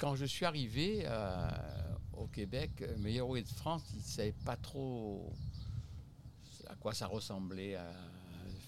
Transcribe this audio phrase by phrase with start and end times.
[0.00, 1.48] quand je suis arrivé euh,
[2.14, 5.30] au Québec, Meilleur Way de France, il ne savait pas trop
[6.68, 7.74] à quoi ça ressemblait.
[7.76, 7.92] à-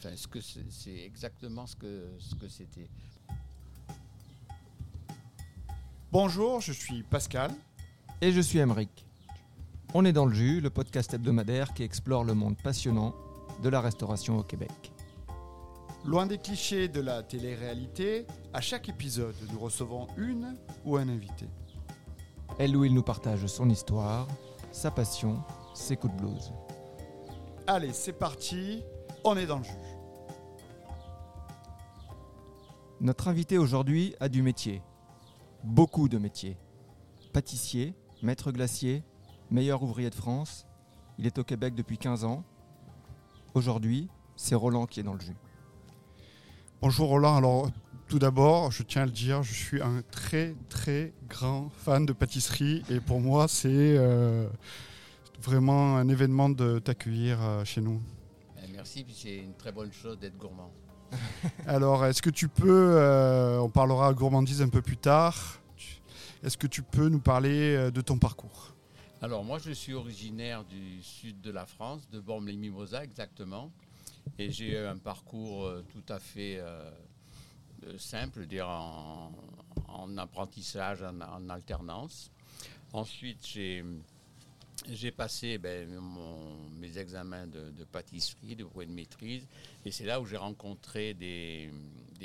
[0.05, 2.89] Enfin, ce que c'est c'est exactement ce que ce que c'était.
[6.11, 7.53] Bonjour, je suis Pascal.
[8.21, 9.07] Et je suis Emeric.
[9.95, 13.15] On est dans le jus, le podcast hebdomadaire qui explore le monde passionnant
[13.63, 14.73] de la restauration au Québec.
[16.05, 21.47] Loin des clichés de la télé-réalité, à chaque épisode, nous recevons une ou un invité.
[22.59, 24.27] Elle où il nous partage son histoire,
[24.73, 25.45] sa passion,
[25.75, 26.53] ses coups de blues.
[27.69, 28.83] Allez, c'est parti,
[29.23, 29.71] on est dans le jus.
[33.01, 34.83] Notre invité aujourd'hui a du métier.
[35.63, 36.57] Beaucoup de métiers.
[37.33, 39.05] Pâtissier, maître glacier,
[39.53, 40.67] meilleur ouvrier de France.
[41.17, 42.43] Il est au Québec depuis 15 ans.
[43.55, 45.37] Aujourd'hui, c'est Roland qui est dans le jus.
[46.83, 47.71] Bonjour Roland, alors
[48.09, 52.13] tout d'abord, je tiens à le dire, je suis un très très grand fan de
[52.13, 54.49] pâtisserie et pour moi c'est euh,
[55.41, 58.03] vraiment un événement de t'accueillir euh, chez nous.
[58.57, 60.73] Ben, merci, puis c'est une très bonne chose d'être gourmand.
[61.69, 65.61] Alors, est-ce que tu peux, euh, on parlera gourmandise un peu plus tard,
[66.43, 68.75] est-ce que tu peux nous parler de ton parcours?
[69.21, 73.71] Alors moi, je suis originaire du sud de la France, de Bormes-les-Mimosas exactement,
[74.39, 76.91] et j'ai eu un parcours euh, tout à fait euh,
[77.87, 79.33] euh, simple, dire en,
[79.89, 82.31] en apprentissage, en, alternance.
[82.93, 85.89] Ensuite, j'ai passé ben,
[86.79, 89.47] mes examens de, pâtisserie, de brevet de maîtrise,
[89.85, 91.71] et c'est là où j'ai rencontré des,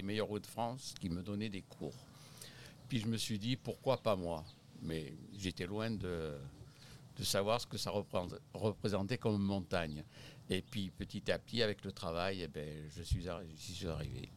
[0.03, 1.95] meilleurs hauts de France qui me donnaient des cours.
[2.89, 4.43] Puis je me suis dit, pourquoi pas moi?
[4.81, 6.35] Mais j'étais loin de,
[7.21, 10.03] savoir ce que ça représent- représentait comme montagne.
[10.49, 14.29] Et puis petit à petit, avec le travail, eh ben, je suis arrivé.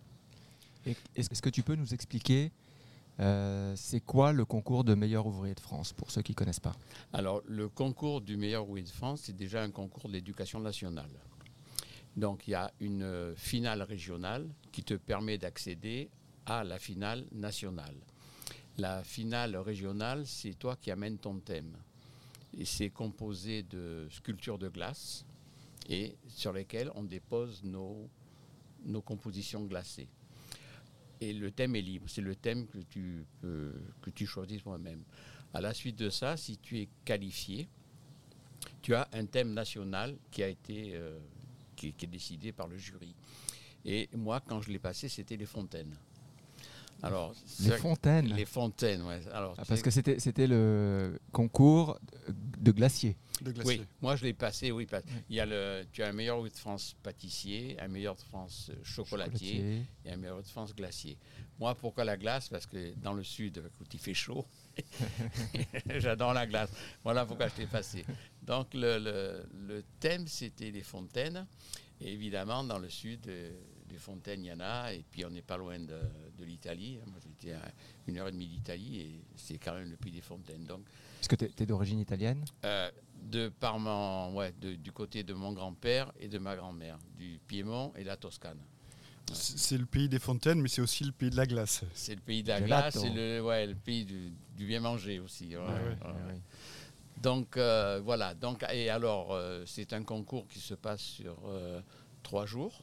[1.14, 2.52] Est-ce que tu peux nous expliquer
[3.20, 6.60] euh, c'est quoi le concours de meilleur ouvrier de France pour ceux qui ne connaissent
[6.60, 6.74] pas?
[7.12, 11.10] Alors, le concours du meilleur ouvrier de France, c'est déjà un concours de l'éducation nationale.
[12.16, 16.08] Donc, il y a une euh, finale régionale qui te permet d'accéder
[16.46, 17.94] à la finale nationale.
[18.78, 21.76] La finale régionale, c'est toi qui amènes ton thème.
[22.56, 25.26] Et c'est composé de sculptures de glace
[25.90, 28.08] et sur lesquelles on dépose nos,
[29.04, 30.08] compositions glacées.
[31.20, 32.78] Et le thème est libre, c'est le thème que
[34.10, 35.02] tu, choisis toi-même.
[35.52, 37.68] À la suite de ça, si tu es qualifié,
[38.80, 41.18] tu as un thème national qui a été euh,
[41.76, 43.14] qui est décidé par le jury.
[43.84, 45.96] Et moi, quand je l'ai passé, c'était les fontaines.
[47.02, 49.20] Alors, Les fontaines Les fontaines, ouais.
[49.32, 51.98] Alors, Ah, Parce que c'était c'était le concours
[52.58, 53.16] de glacier.
[53.42, 54.86] de glacier oui, moi je l'ai passé, oui.
[55.28, 58.70] Il y a le, tu as un meilleur de France pâtissier, un meilleur de France
[58.70, 59.82] euh, chocolatier, Chocolatier.
[60.04, 61.16] et un meilleur de France glacier.
[61.58, 62.48] Moi, pourquoi la glace?
[62.48, 64.44] Parce que dans le sud, quand il fait chaud,
[65.98, 66.70] j'adore la glace.
[67.04, 68.04] Voilà pourquoi je t'ai passé.
[68.42, 71.46] Donc le, le- le thème, c'était les fontaines.
[72.02, 73.26] Et évidemment, dans le sud,
[73.90, 74.92] les fontaines, il y en a.
[74.92, 75.98] Et puis on n'est pas loin de,
[76.38, 76.98] de l'Italie.
[77.06, 77.62] Moi, j'étais à
[78.06, 80.64] une heure et demie d'Italie et c'est quand même le pays des fontaines.
[80.64, 80.80] Donc
[81.20, 82.44] Est-ce que tu es, d'origine italienne?
[82.64, 82.90] Euh,
[83.30, 87.38] de par mon, ouais, de- du côté de mon grand-père et de ma grand-mère, du
[87.46, 88.58] Piémont et de la Toscane.
[89.32, 91.84] C'est c'est le pays des fontaines, mais c'est aussi le pays de la glace.
[91.94, 95.20] C'est le pays de la glace, c'est le, ouais, le pays du, du bien manger
[95.20, 95.56] aussi.
[95.56, 95.68] ouais, ouais.
[95.68, 96.40] ouais, ouais.
[97.22, 101.80] Donc euh, voilà, donc, et alors euh, c'est un concours qui se passe sur euh,
[102.22, 102.82] trois jours.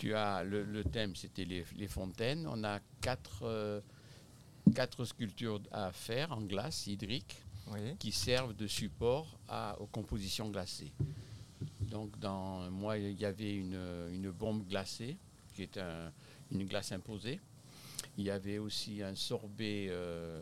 [0.00, 2.46] Tu as le, le thème, c'était les, les fontaines.
[2.46, 3.82] On a quatre, euh,
[4.74, 7.36] quatre sculptures à faire en glace hydrique.
[7.72, 7.94] Oui.
[7.98, 10.90] qui servent de support à- aux compositions glacées.
[11.82, 13.78] Donc, dans moi, il y avait une,
[14.10, 15.16] une bombe glacée,
[15.54, 16.10] qui est un-
[16.50, 17.38] une glace imposée.
[18.16, 19.86] Il y avait aussi un sorbet.
[19.90, 20.40] euh,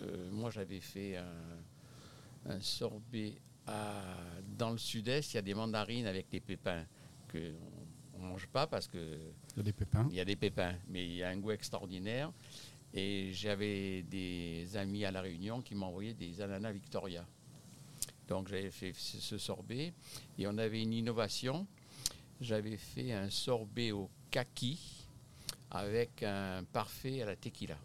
[0.00, 3.34] euh, moi, j'avais fait un, un sorbet
[3.66, 4.16] à-
[4.58, 5.34] dans le sud-est.
[5.34, 6.84] Il y a des mandarines avec des pépins
[7.28, 7.91] que on
[8.22, 8.98] ne mange pas parce que
[9.54, 10.06] Il y a des pépins.
[10.10, 12.32] il y a des pépins, mais il y a un goût extraordinaire.
[12.94, 17.24] Et j'avais des amis à La Réunion qui m'envoyaient des ananas Victoria.
[18.28, 19.92] Donc j'avais fait ce ce sorbet.
[20.38, 21.66] Et on avait une innovation.
[22.40, 24.78] J'avais fait un sorbet au kaki
[25.70, 27.76] avec un parfait à la tequila.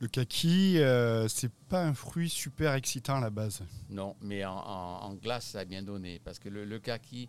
[0.00, 3.62] Le kaki, euh, c'est pas un fruit super excitant à la base.
[3.88, 6.20] Non, mais en, en- en glace, ça a bien donné.
[6.24, 7.28] Parce que le, le kaki,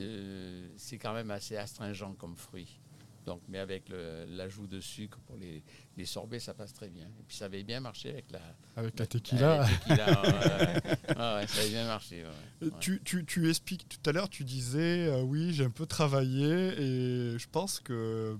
[0.00, 2.80] euh, c'est quand même assez astringent comme fruit.
[3.26, 5.62] Donc, mais avec l'ajout de sucre pour les,
[5.96, 7.06] les sorbets, ça passe très bien.
[7.06, 8.40] Et puis ça avait bien marché avec la,
[8.76, 9.62] Avec la tequila.
[9.62, 11.16] avec la tequila, ouais, ouais.
[11.16, 12.22] Ouais, ouais, ça avait bien marché.
[12.22, 12.72] ouais, ouais.
[12.80, 16.52] Tu, tu, tu expliques tout à l'heure, tu disais euh, oui, j'ai un peu travaillé
[16.78, 18.36] et je pense que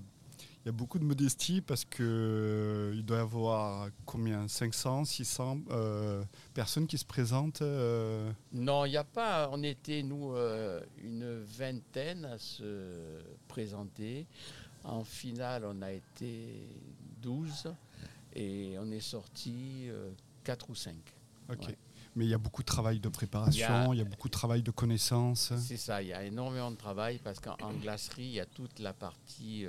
[0.65, 4.47] Il y a beaucoup de modestie parce que euh, il doit y avoir combien?
[4.47, 6.23] 500, 600 euh,
[6.55, 7.61] personnes qui se présentent.
[7.61, 9.47] euh, Non, il n'y a pas.
[9.51, 14.25] On était, nous, euh, une vingtaine à se présenter.
[14.83, 16.67] En finale, on a été
[17.21, 17.71] 12
[18.33, 19.87] et on est sorti
[20.43, 20.95] 4 ou 5.
[21.51, 21.67] ok.
[21.67, 21.77] Ouais.
[22.15, 24.63] Mais il y a beaucoup de travail de préparation, il y a, beaucoup de travail
[24.63, 25.51] de connaissances.
[25.57, 28.45] C'est ça, il y a énormément de travail parce qu'en en glacerie, il y a
[28.45, 29.65] toute la partie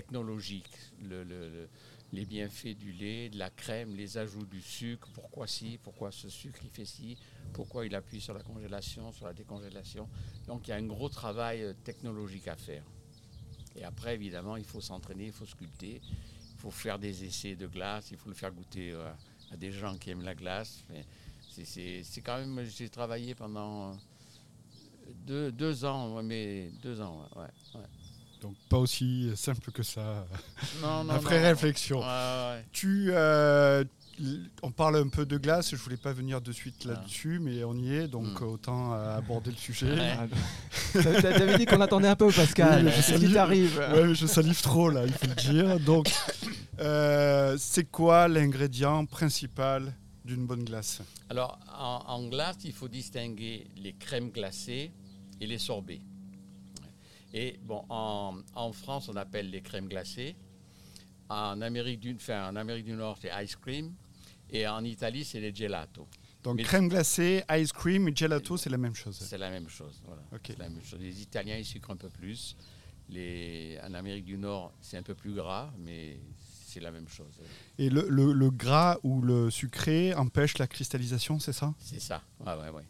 [0.00, 0.68] technologique,
[1.00, 1.68] le- le- le-
[2.12, 6.28] les bienfaits du lait, de la crème, les ajouts du sucre, pourquoi ci, pourquoi ce
[6.28, 7.16] sucre il fait ci,
[7.54, 10.06] pourquoi il appuie sur la congélation, sur la décongélation.
[10.46, 12.84] Donc il y a un gros travail euh, technologique à faire.
[13.74, 17.66] Et après, évidemment, il faut s'entraîner, il faut sculpter, il faut faire des essais de
[17.66, 19.10] glace, il faut le faire goûter euh,
[19.50, 20.84] à des gens qui aiment la glace.
[21.64, 23.92] C'est- quand même, j'ai travaillé pendant
[25.28, 27.80] euh, deux, ans, mais deux ans, ouais.
[28.42, 30.26] Donc pas aussi simple que ça.
[30.82, 31.48] Non, non, Après non.
[31.48, 32.00] réflexion.
[32.00, 32.64] Ouais, ouais.
[32.72, 33.84] Tu, euh,
[34.62, 35.70] on parle un peu de glace.
[35.70, 36.88] Je voulais pas venir de suite Ah.
[36.88, 38.44] là-dessus, mais on y est, donc Mm.
[38.44, 39.92] autant euh, aborder le sujet.
[39.92, 40.16] Ouais.
[40.18, 40.26] Ah,
[40.92, 42.84] T'a- t'a- T'avais dit qu'on attendait un peu, Pascal.
[42.84, 43.32] Oui, je Qu'est-ce qui salue.
[43.34, 45.80] t'arrive Ouais, mais je salive trop là, il faut le dire.
[45.80, 46.10] Donc,
[46.80, 49.94] euh, c'est quoi l'ingrédient principal
[50.24, 51.00] d'une bonne glace?
[51.30, 54.92] Alors, en, en glace, il faut distinguer les crèmes glacées
[55.40, 56.00] et les sorbets.
[57.38, 60.34] Et bon, en, en France, on appelle les crèmes glacées.
[61.28, 63.92] En Amérique du, enfin, en Amérique du Nord, c'est ice cream.
[64.48, 66.06] Et en Italie, c'est les gelato.
[66.42, 69.18] Donc Mais- crème glacée, ice cream et gelato, c'est la même chose.
[69.20, 70.00] C'est la même chose.
[70.06, 70.22] Voilà.
[70.32, 70.40] Ok.
[70.46, 70.98] C'est la même chose.
[71.00, 72.56] Les Italiens, ils sucrent un peu plus.
[73.10, 76.18] Les, en Amérique du Nord, c'est un peu plus gras, mais
[76.66, 77.38] c'est la même chose.
[77.78, 81.74] Et le, le- le gras ou le sucré empêche la cristallisation, c'est ça?
[81.80, 82.22] C'est ça.
[82.40, 82.82] Ouais, ouais, ouais.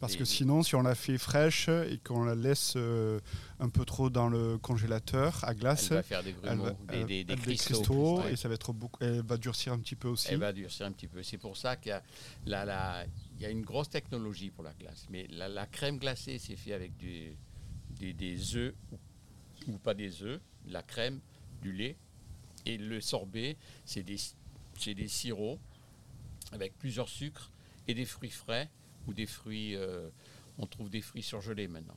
[0.00, 3.20] Parce que sinon, si on la fait fraîche et qu'on la laisse euh,
[3.58, 6.70] un peu trop dans le congélateur à Elle glace, va faire des elle grumeaux, va-
[6.72, 8.22] des, elle- des- des elle- cristaux.
[8.28, 10.28] Et ça va être beaucoup, elle va durcir un petit peu aussi.
[10.30, 11.22] Elle va durcir un petit peu.
[11.22, 12.02] C'est pour ça qu'il y a,
[12.44, 13.04] la- la-
[13.36, 15.06] il y a une grosse technologie pour la glace.
[15.10, 17.34] Mais la, la crème glacée, c'est fait avec du-
[17.98, 18.74] des, des œufs
[19.68, 21.20] ou, pas des œufs, la crème,
[21.62, 21.96] du lait.
[22.66, 23.56] Et le sorbet,
[23.86, 24.16] c'est des,
[24.78, 25.58] c'est des sirops
[26.52, 27.50] avec plusieurs sucres
[27.88, 28.68] et des fruits frais
[29.06, 29.74] ou des fruits.
[29.76, 30.08] euh,
[30.58, 31.96] on trouve des fruits surgelés maintenant.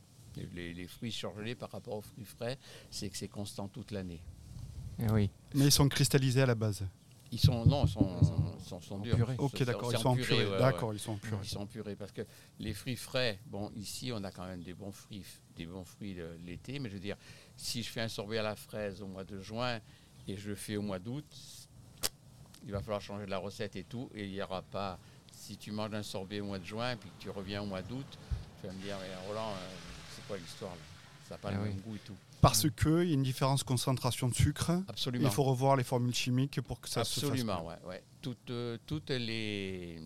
[0.53, 2.57] Les- fruits surgelés par rapport aux fruits frais,
[2.89, 4.21] c'est que c'est constant toute l'année.
[4.99, 5.29] Eh oui.
[5.55, 6.83] Mais ils sont cristallisés à la base.
[7.31, 8.17] Ils sont non, ils sont,
[8.59, 9.15] ils sont, sont En durs.
[9.15, 9.35] purée.
[9.37, 10.57] Ok, d'accord, ils sont ouais.
[10.59, 11.39] D'accord, ils sont en purée.
[11.43, 12.21] Ils sont purés parce que
[12.59, 15.23] les fruits frais, bon, ici on a quand même des bons fruits,
[15.55, 17.17] des bons fruits de l'été, mais je veux dire,
[17.57, 19.79] si je fais un sorbet à la fraise au mois de juin
[20.27, 21.25] et je le fais au mois d'août,
[22.65, 24.97] il va falloir changer de la recette et tout, et il n'y aura pas.
[25.47, 27.65] Si tu manges un sorbet au mois de juin et puis que tu reviens au
[27.65, 28.05] mois d'août,
[28.59, 29.55] tu vas me dire, mais Roland, euh,
[30.13, 30.81] c'est quoi l'histoire là?
[31.29, 31.69] Ça n'a pas Ah le oui.
[31.69, 32.15] même goût et tout.
[32.41, 34.71] Parce qu'il y a une différence de concentration de sucre.
[34.89, 35.25] Absolument.
[35.25, 37.81] Il faut revoir les formules chimiques pour que ça se Absolument, fasse.
[37.85, 38.03] ouais, ouais.
[38.21, 40.01] Toutes, euh, toutes les,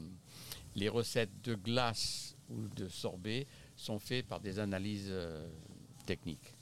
[0.76, 5.48] les recettes de glace ou de sorbet sont faites par des analyses euh,
[6.06, 6.54] techniques,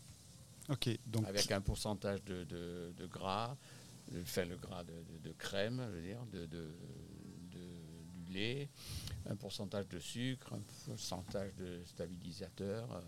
[0.70, 3.58] Ok, donc avec un pourcentage de, de- de gras,
[4.14, 6.46] le, enfin, le gras de, de- de crème, je veux dire, de,
[8.30, 8.70] de- lait,
[9.30, 13.02] un pourcentage de sucre, un pourcentage de stabilisateur, euh,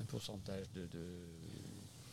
[0.00, 1.26] un pourcentage de, de-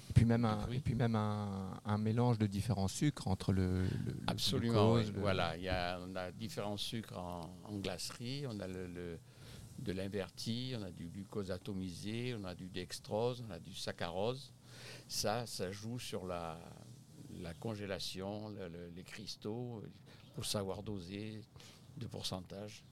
[0.10, 3.84] Et puis même, un, et puis même un, un mélange de différents sucres entre le,
[3.84, 5.14] le- le Absolument, glucose, oui.
[5.16, 8.46] le- Voilà, il y a, on a différents sucres en, en glacerie.
[8.48, 9.20] On a le, le-
[9.80, 14.54] de l'inverti, on a du glucose atomisé, on a du dextrose, on a du saccharose.
[15.08, 16.60] Ça, ça joue sur la,
[17.40, 19.84] la congélation, le- le- les cristaux,
[20.36, 21.42] pour savoir doser
[22.02, 22.84] de pourcentage.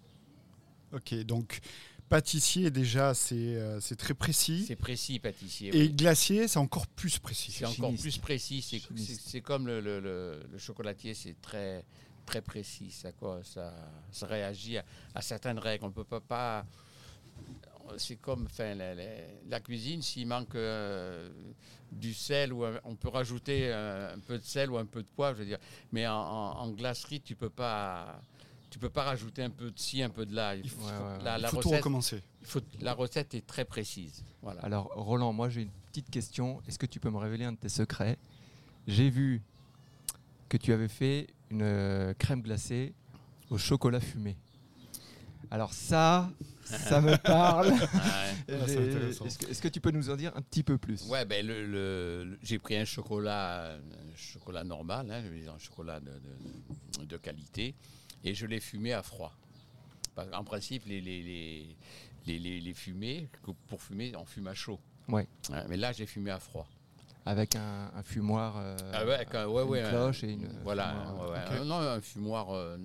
[0.93, 1.59] Ok, donc
[2.07, 4.63] pâtissier déjà c'est euh, c'est très précis.
[4.67, 5.69] C'est précis, pâtissier.
[5.75, 5.89] Et oui.
[5.93, 7.51] glacier c'est encore plus précis.
[7.51, 8.61] C'est encore plus précis.
[8.61, 11.85] C'est- comme le, le- le- le chocolatier, c'est très,
[12.25, 12.89] très précis.
[12.91, 13.73] Ça, quoi, ça,
[14.11, 14.85] ça réagit à,
[15.15, 15.85] à certaines règles.
[15.85, 16.21] On ne peut pas.
[16.21, 16.65] pas
[17.97, 19.03] c'est comme enfin, la, la-
[19.47, 21.29] la cuisine, s'il manque euh,
[21.91, 25.07] du sel, ou un- on peut rajouter un peu de sel ou un peu de
[25.09, 25.59] poivre, je veux dire.
[25.91, 28.21] Mais en, en- en glacerie, tu ne peux pas.
[28.69, 30.55] Tu peux pas rajouter un peu de ci, un peu de là.
[30.55, 31.23] Il faut- faut, Ouais, ouais, ouais.
[31.23, 32.21] la, il la faut tout recette, recommencer.
[32.41, 34.23] il faut- la recette est très précise.
[34.43, 34.61] Voilà.
[34.61, 36.61] Alors Roland, moi j'ai une petite question.
[36.67, 38.17] Est-ce que tu peux me révéler un de tes secrets?
[38.87, 39.41] J'ai vu
[40.49, 42.93] que tu avais fait une euh, crème glacée
[43.49, 44.37] au chocolat fumé.
[45.51, 46.29] Alors ça,
[46.63, 47.69] ça me parle.
[47.69, 47.79] Ouais.
[47.95, 48.25] Ah.
[48.47, 51.07] Est-ce que, tu peux nous en dire un petit peu plus?
[51.07, 55.23] Ouais, ben le, le- le- j'ai pris un chocolat, un chocolat normal, hein,
[55.55, 56.11] un chocolat de,
[56.99, 57.73] de- de qualité,
[58.23, 59.33] et je l'ai fumé à froid.
[60.15, 61.75] Qu'en principe, les, les, les,
[62.27, 63.29] les, les- les fumées,
[63.67, 64.79] pour fumer, on fume à chaud.
[65.07, 65.27] Ouais.
[65.51, 66.67] Hein, mais là, j'ai fumé à froid.
[67.25, 70.47] Avec un, un fumoir, euh, Ah ouais, avec un- ouais, une ouais, cloche et une.
[70.63, 71.43] Voilà, fumoir, ouais, ouais.
[71.45, 71.51] ok.
[71.51, 72.77] Euh, non, un fumoir euh,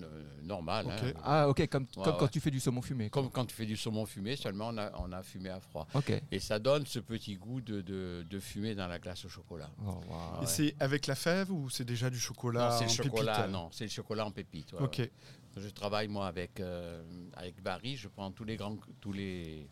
[0.43, 0.85] normal.
[0.89, 1.13] hein.
[1.23, 2.19] Ah ok, comme, Ouais, comme ouais.
[2.19, 3.09] quand tu fais du saumon fumé.
[3.09, 5.87] Comme quand tu fais du saumon fumé, seulement on a, on a fumé à froid.
[5.95, 6.11] Ok.
[6.31, 9.69] Et ça donne ce petit goût de, de, de fumée dans la glace au chocolat.
[9.83, 9.93] Oh, wow.
[10.37, 10.45] Et ouais.
[10.45, 13.51] c'est avec la fève ou c'est déjà du chocolat non, c'est le en chocolat, pépite?
[13.51, 14.73] non, c'est le chocolat en pépite.
[14.73, 14.97] ouais, Ok.
[14.99, 15.11] ouais.
[15.57, 17.01] Je travaille moi avec, euh,
[17.37, 19.67] avec Barry, je prends tous les grands, tous les,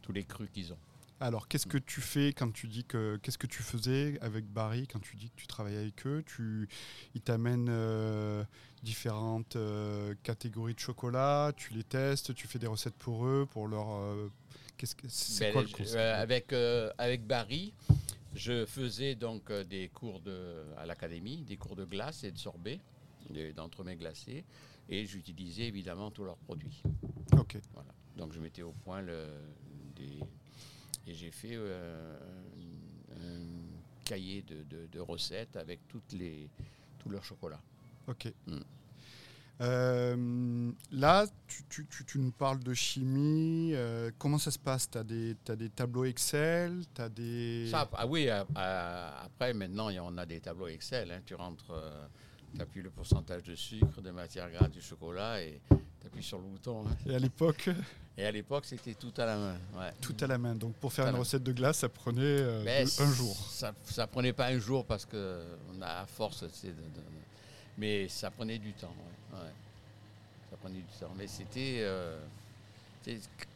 [0.00, 0.78] tous les crus qu'ils ont.
[1.20, 4.86] Alors, qu'est-ce que tu fais quand tu dis que qu'est-ce que tu faisais avec Barry
[4.86, 6.22] quand tu dis que tu travaillais avec eux?
[6.26, 6.68] Tu,
[7.14, 8.44] ils t'amènent euh,
[8.82, 13.68] différentes euh, catégories de chocolat, tu les testes, tu fais des recettes pour eux, pour
[13.68, 13.90] leur.
[13.94, 14.28] euh,
[14.76, 15.96] qu'est-ce que c'est Ben, quoi le concept?
[15.96, 16.52] avec,
[16.98, 17.72] avec Barry,
[18.34, 22.80] je faisais donc des cours de, à l'académie, des cours de glace et de sorbet,
[23.30, 24.44] de- d'entremets glacés,
[24.90, 26.82] et j'utilisais évidemment tous leurs produits.
[27.38, 27.56] Ok.
[27.72, 27.88] Voilà.
[28.16, 29.26] Donc je mettais au point le,
[29.96, 30.18] des,
[31.06, 32.18] et j'ai fait euh,
[33.12, 33.46] un, un
[34.04, 36.48] cahier de, de- de recettes avec toutes les,
[36.98, 37.62] tous leurs chocolats.
[38.06, 38.32] Ok.
[38.46, 38.58] Mm.
[39.60, 43.70] Euh, là, tu, tu- tu- tu nous parles de chimie.
[43.74, 44.90] euh, comment ça se passe?
[44.90, 46.82] Tu as, des tableaux Excel?
[46.98, 47.68] As des.
[47.70, 51.12] Ça, ah oui, à- à- après, maintenant, on a des tableaux Excel.
[51.12, 51.20] hein.
[51.24, 51.72] Tu rentres,
[52.54, 55.60] tu appuies le pourcentage de sucre, de matière grasse, du chocolat et
[56.04, 56.84] tu appuies sur le bouton.
[56.86, 56.96] hein.
[57.06, 57.70] Et à l'époque,
[58.16, 59.56] Et à l'époque, c'était tout à la main.
[59.76, 59.92] ouais.
[60.00, 60.54] tout à la main.
[60.54, 63.34] Donc, pour faire Tout une recette de glace, ça prenait euh, deux- un jour.
[63.50, 65.42] Ça, ça prenait pas un jour parce que
[65.76, 67.02] on a à force, c'est de- de-
[67.76, 68.94] mais ça prenait du temps.
[69.32, 69.52] ouais, ouais.
[70.50, 71.10] Ça prenait du temps.
[71.16, 72.20] Mais c'était euh,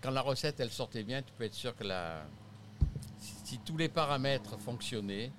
[0.00, 2.25] quand la recette elle sortait bien, tu peux être sûr que la
[3.21, 5.31] si, si tous les paramètres fonctionnaient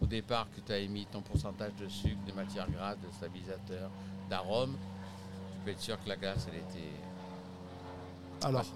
[0.00, 3.90] au départ que tu as émis ton pourcentage de sucre, de matière grasse, de stabilisateur,
[4.30, 4.76] d'arôme,
[5.72, 6.90] être sûr que la glace elle était
[8.42, 8.66] Alors,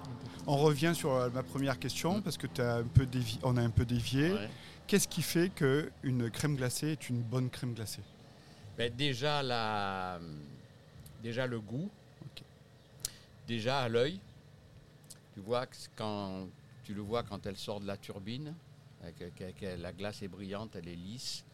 [0.47, 2.23] on revient sur euh, ma première question Mm.
[2.23, 4.33] parce que t'as un peu dévi- on a un peu dévié.
[4.33, 4.49] ouais.
[4.87, 8.01] Qu'est-ce qui fait qu'une crème glacée est une bonne crème glacée?
[8.79, 10.19] Ben, déjà, la,
[11.23, 11.91] déjà le goût,
[13.47, 14.19] déjà à l'œil.
[15.35, 15.67] Tu vois
[15.97, 16.47] quand
[16.85, 18.55] tu le vois quand elle sort de la turbine,
[19.05, 21.45] euh, que, que- que la glace est brillante, elle est lisse.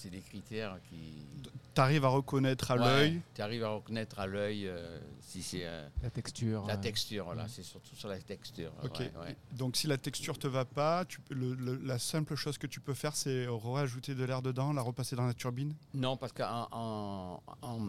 [0.00, 1.26] C'est des critères qui.
[1.74, 3.20] Tu arrives à reconnaître à l'œil.
[3.34, 6.64] Tu arrives à reconnaître à l'œil euh, si c'est euh, La texture.
[6.66, 7.24] la euh, texture.
[7.24, 7.48] Voilà, mm.
[7.48, 8.70] c'est surtout sur la texture.
[8.84, 9.00] Ok.
[9.00, 9.36] ouais, ouais.
[9.56, 12.68] Donc si la texture te va pas, tu peux- le- le- la simple chose que
[12.68, 15.74] tu peux faire, c'est rajouter de l'air dedans, la repasser dans la turbine?
[15.94, 17.88] Non, parce qu'en en, en-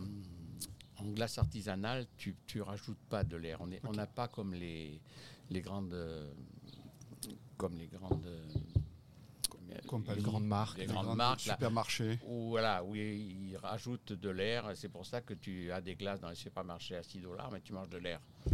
[0.98, 3.60] en glace artisanale, tu ne rajoutes pas de l'air.
[3.62, 3.96] On est- on Ok.
[3.98, 5.00] n'a pas comme les,
[5.52, 5.96] les grandes.
[7.58, 8.26] Comme les grandes.
[9.76, 10.16] Euh.
[10.16, 10.78] Les grandes marques.
[10.78, 12.20] Les Les grandes marques, supermarchés.
[12.26, 14.72] où, voilà, où ils ils rajoutent de l'air.
[14.76, 17.62] C'est pour ça que tu as des glaces dans les supermarchés à 6 dollars, mais
[17.62, 18.20] tu manges de l'air.
[18.46, 18.54] Ouais.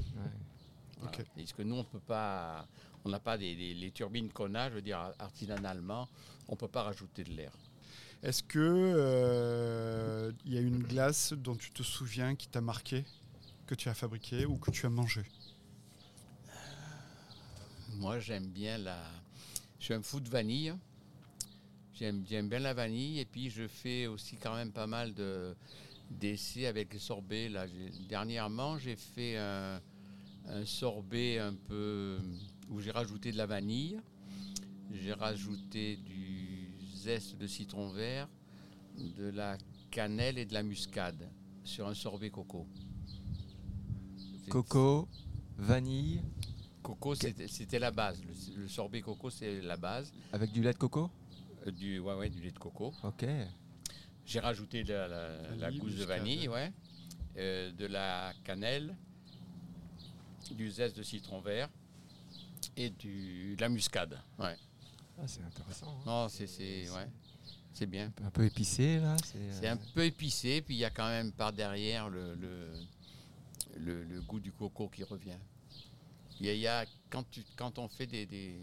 [1.00, 1.18] Voilà.
[1.20, 1.26] Ok.
[1.36, 2.68] Parce que nous, on peut pas.
[3.04, 6.10] On n'a pas des, des- les turbines qu'on a, je veux dire, artisanalement,
[6.48, 7.52] on ne peut pas rajouter de l'air.
[8.24, 13.06] Est-ce que euh, il y a une glace dont tu te souviens qui t'a marqué,
[13.68, 15.22] que tu as fabriquée ou que tu as mangé
[17.98, 18.98] Moi, j'aime bien la.
[19.80, 20.74] Je suis un fou de vanille.
[21.96, 23.20] J'aime bien la vanille.
[23.20, 25.56] Et puis, je fais aussi quand même pas mal de
[26.12, 27.50] d'essais avec les sorbets.
[27.50, 27.66] Là,
[28.08, 29.82] dernièrement, j'ai fait un,
[30.48, 32.20] un sorbet un peu
[32.70, 34.00] où j'ai rajouté de la vanille.
[34.94, 38.30] J'ai rajouté du zeste de citron vert,
[38.98, 39.58] de la
[39.90, 41.28] cannelle et de la muscade
[41.64, 42.68] sur un sorbet coco.
[44.50, 45.08] Coco,
[45.58, 46.22] vanille,
[46.84, 48.22] Coco, c'était la base.
[48.24, 50.14] Le, le sorbet coco, c'est la base.
[50.32, 51.10] avec du lait de coco?
[51.72, 52.94] Du, ouais, ouais, du lait de coco.
[53.04, 53.26] Ok.
[54.26, 56.72] J'ai rajouté de la, la- gousse de vanille, ouais.
[57.38, 58.96] Euh, de la cannelle,
[60.52, 61.70] du zeste de citron vert
[62.78, 64.20] et du, de la muscade.
[64.40, 64.56] Ouais.
[65.20, 65.98] Ah, c'est intéressant.
[66.00, 66.04] hein.
[66.06, 67.08] Non, c'est c'est- ouais,
[67.74, 68.12] c'est bien.
[68.24, 69.16] Un peu épicé là.
[69.24, 72.36] C'est C'est euh, un peu épicé, puis il y a quand même par derrière le,
[72.36, 72.72] le,
[73.78, 75.38] le- le goût du coco qui revient.
[76.40, 78.58] Il y a, il y a- quand, tu, quand on fait des, des,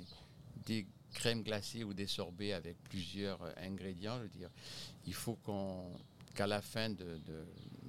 [0.66, 4.50] des crèmes glacées ou des sorbets avec plusieurs euh, ingrédients, je veux dire,
[5.06, 5.90] il faut qu'on
[6.34, 7.44] qu'à la fin de, de,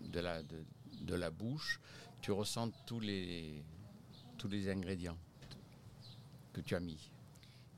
[0.09, 0.63] de la, de,
[1.01, 1.79] de la bouche,
[2.21, 3.63] tu ressentes tous les,
[4.37, 5.17] tous les ingrédients
[6.53, 7.09] que tu as mis.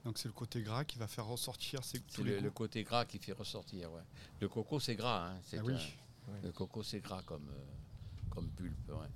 [0.04, 3.18] Donc c'est le côté gras qui va faire ressortir ces C'est le, côté gras qui
[3.20, 3.92] fait ressortir.
[3.92, 4.02] Ouais.
[4.40, 5.30] Le coco, c'est gras.
[5.32, 5.74] hein, Ah oui.
[5.74, 8.90] un- Le coco, c'est gras comme, euh, comme pulpe.
[8.90, 9.08] ouais.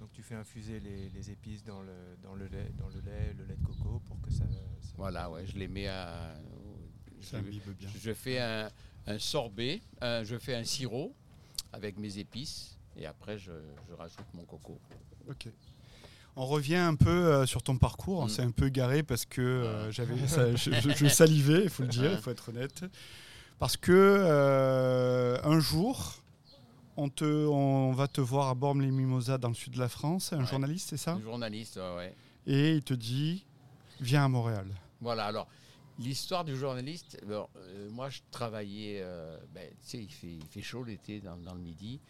[0.00, 1.92] Donc tu fais infuser les, les épices dans le,
[2.22, 4.44] dans, le lait, dans le lait, le lait de coco pour que ça.
[4.80, 6.34] ça- Voilà, ouais, je les mets à.
[7.20, 7.88] Ça Je, bien.
[8.02, 8.70] je fais un,
[9.06, 11.14] un sorbet, un- je fais un sirop
[11.72, 13.52] avec mes épices et après je,
[13.90, 14.80] je rajoute mon coco.
[15.28, 15.48] Ok.
[16.36, 18.20] On revient un peu euh, sur ton parcours.
[18.20, 18.28] On Mm.
[18.30, 19.92] s'est un peu garé parce que euh, Ouais.
[19.92, 22.84] j'avais, ça- je, je- je salivais, il faut le dire, il faut être honnête.
[23.58, 26.19] Parce que euh, un jour,
[26.96, 30.40] on, te, on va te voir à Bormes-les-Mimosas dans le sud de la France, un
[30.40, 30.46] Ouais.
[30.46, 31.12] journaliste, c'est ça?
[31.14, 32.14] Un journaliste, ouais.
[32.46, 33.44] Et il te dit,
[34.00, 34.66] viens à Montréal.
[35.00, 35.48] Voilà, alors,
[35.98, 40.46] l'histoire du journaliste, bon, euh, moi je travaillais, euh, ben, tu sais, il fait, il
[40.46, 42.00] fait chaud l'été dans, dans le midi,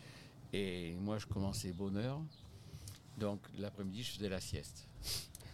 [0.53, 2.21] et moi je commençais bonne heure,
[3.19, 4.89] donc l'après-midi je faisais la sieste,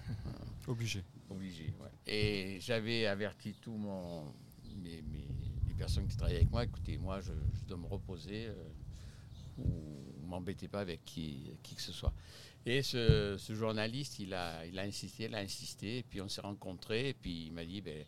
[0.66, 1.02] Obligé.
[1.30, 1.74] obligé.
[1.80, 1.90] ouais.
[2.12, 4.24] Et j'avais averti tous mon,
[4.82, 5.28] mes, mes-
[5.68, 8.54] les personnes qui travaillaient avec moi, écoutez, moi je, je dois me reposer, euh,
[9.58, 12.12] ou m'embêtez pas avec qui, qui que ce soit.
[12.64, 16.28] Et ce, ce journaliste, il a, il a insisté, il a insisté, et puis on
[16.28, 18.04] s'est rencontrés, et puis il m'a dit, ben,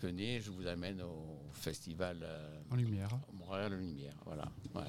[0.00, 3.10] venez, je vous amène au festival euh, En lumière.
[3.34, 4.14] Montréal Lumière.
[4.24, 4.50] Voilà.
[4.74, 4.84] Ouais.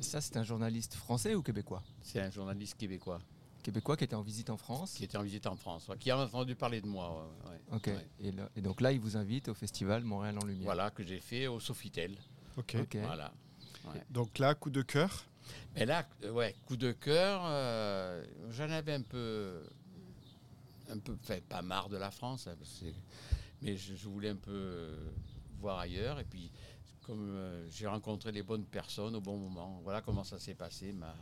[0.00, 1.82] Ça, c'est un journaliste français ou québécois?
[2.02, 3.18] C'est un journaliste québécois
[3.62, 4.94] Québécois qui était en visite en France?
[4.94, 7.30] qui était en visite en France, ouais, qui a entendu parler de moi.
[7.44, 7.86] ouais, ouais, Ok.
[7.88, 8.08] ouais.
[8.18, 10.64] Et, là- et donc là, il vous invite au festival Montréal en Lumière.
[10.64, 12.16] Voilà, que j'ai fait au Sofitel.
[12.56, 12.76] Ok.
[12.80, 12.96] Ok.
[13.02, 13.32] Voilà.
[14.10, 15.26] Donc là, coup de cœur?
[15.74, 19.62] Mais là, ouais, coup de cœur, euh, j'en avais un peu,
[20.90, 22.86] un peu, enfin, pas marre de la France, hein, parce que-
[23.62, 24.96] mais je, je voulais un peu euh,
[25.60, 26.18] voir ailleurs.
[26.18, 26.50] Et puis,
[27.02, 30.92] comme euh, j'ai rencontré les bonnes personnes au bon moment, voilà comment ça s'est passé,
[30.92, 31.14] ma,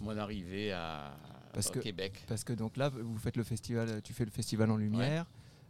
[0.00, 1.16] mon arrivée à,
[1.52, 2.24] Parce au que- Québec.
[2.28, 5.26] Parce que donc là, vous faites le festival, tu fais le festival en lumière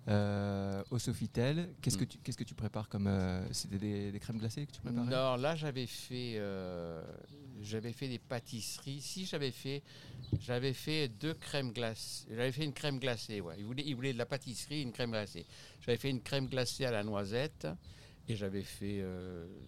[0.09, 1.69] euh, au Sofitel.
[1.81, 2.09] Qu'est-ce que Mm.
[2.09, 5.07] tu qu'est-ce que tu prépares comme euh, c'était des, des crèmes glacées que tu préparais?
[5.11, 7.03] Non, là j'avais fait, euh,
[7.61, 9.01] j'avais fait des pâtisseries.
[9.01, 9.83] Si j'avais fait,
[10.41, 12.27] j'avais fait deux crèmes glacées.
[12.31, 13.41] J'avais fait une crème glacée.
[13.41, 13.55] Ouais.
[13.59, 15.47] Il voulait, il voulait de la pâtisserie, une crème glacée.
[15.81, 17.67] J'avais fait une crème glacée à la noisette
[18.29, 19.05] et j'avais fait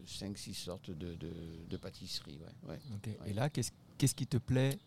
[0.06, 1.32] 5-6 sortes de, de,
[1.68, 2.38] de pâtisseries.
[2.64, 2.78] Ouais, ouais.
[2.94, 3.06] Ok.
[3.22, 3.30] Ouais.
[3.30, 4.78] Et là, qu'est-ce qu'est-ce qui te plaît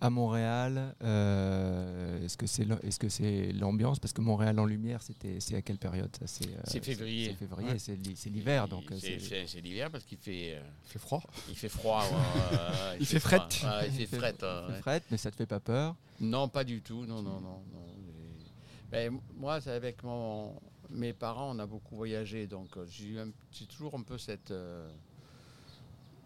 [0.00, 3.98] à Montréal Euh, Est-ce que c'est l'am- est-ce que c'est l'ambiance?
[3.98, 6.26] Parce que Montréal en lumière, c'était c'est à quelle période ça?
[6.26, 7.28] C'est euh, C'est février.
[7.30, 7.78] C'est février, Ouais.
[7.78, 11.22] c'est l'hi- c'est l'hiver, donc euh, c'est, l'hiver parce qu'il fait, euh, Il fait froid.
[11.48, 12.04] il fait froid.
[13.00, 13.60] Il fait frette.
[13.62, 14.42] Il fait Il fait- frette.
[14.42, 15.94] il ouais, fait frette, mais ça te fait pas peur?
[16.20, 17.04] Non, pas du tout.
[17.06, 17.62] Non, non, non.
[17.72, 19.20] non.
[19.38, 20.54] Moi, c'est avec mon,
[20.90, 24.88] mes parents, on a beaucoup voyagé, donc j'ai toujours un peu cette, euh,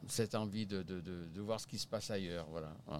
[0.06, 2.46] cette envie de, de- de- de voir ce qui se passe ailleurs.
[2.50, 2.72] Voilà.
[2.88, 2.96] ouais.